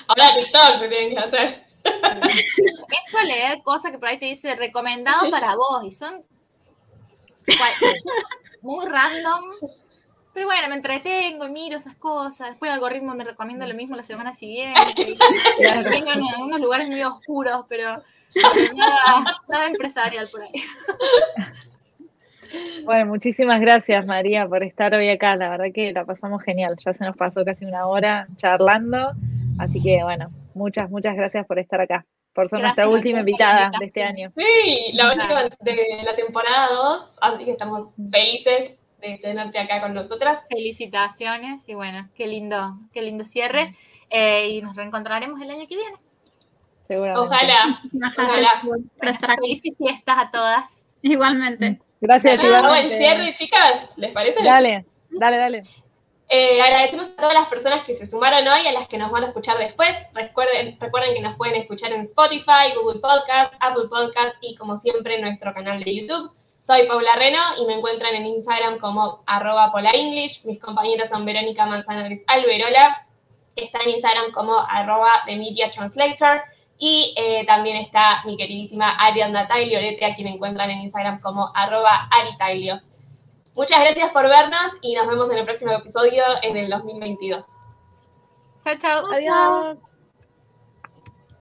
[0.07, 1.63] Ahora TikTok se tienen que hacer.
[1.84, 6.24] Esto leer cosas que por ahí te dice recomendado para vos y son
[8.61, 9.43] muy random.
[10.34, 12.49] Pero bueno, me entretengo y miro esas cosas.
[12.49, 15.17] Después el algoritmo me recomienda lo mismo la semana siguiente.
[15.89, 18.01] Vengo en unos lugares muy oscuros, pero,
[18.34, 20.51] pero nada, nada empresarial por ahí.
[22.84, 25.36] Bueno, muchísimas gracias María por estar hoy acá.
[25.36, 26.75] La verdad que la pasamos genial.
[26.84, 29.11] Ya se nos pasó casi una hora charlando.
[29.59, 32.05] Así que bueno, muchas, muchas gracias por estar acá.
[32.34, 34.32] Por ser nuestra última invitada de este año.
[34.36, 37.11] Sí, la última de la temporada 2.
[37.21, 40.43] Así que estamos felices de tenerte acá con nosotras.
[40.50, 43.76] Felicitaciones y bueno, qué lindo, qué lindo cierre.
[44.10, 45.97] Eh, y nos reencontraremos el año que viene.
[46.88, 47.20] Seguramente.
[47.20, 47.80] Ojalá.
[48.97, 49.41] Por estar aquí.
[49.41, 50.86] Felices fiestas a todas.
[51.02, 51.80] Igualmente.
[52.02, 54.41] Gracias, Todo el cierre, chicas, ¿les parece?
[54.41, 55.64] Dale, dale, dale.
[56.30, 59.24] Eh, agradecemos a todas las personas que se sumaron hoy, a las que nos van
[59.24, 59.89] a escuchar después.
[60.14, 65.16] Recuerden, recuerden que nos pueden escuchar en Spotify, Google Podcast, Apple Podcast y como siempre
[65.16, 66.32] en nuestro canal de YouTube.
[66.70, 70.45] Soy Paula Reno y me encuentran en Instagram como arroba polarenglish.
[70.45, 73.07] Mis compañeras son Verónica Manzanares Alberola,
[73.55, 76.43] que está en Instagram como arroba de Media Translator.
[76.78, 82.07] Y eh, también está mi queridísima Arianda Tailio a quien encuentran en Instagram como arroba
[82.11, 82.80] aritailio.
[83.55, 87.45] Muchas gracias por vernos y nos vemos en el próximo episodio en el 2022.
[88.63, 89.11] Chao, chao.
[89.11, 89.89] Adiós.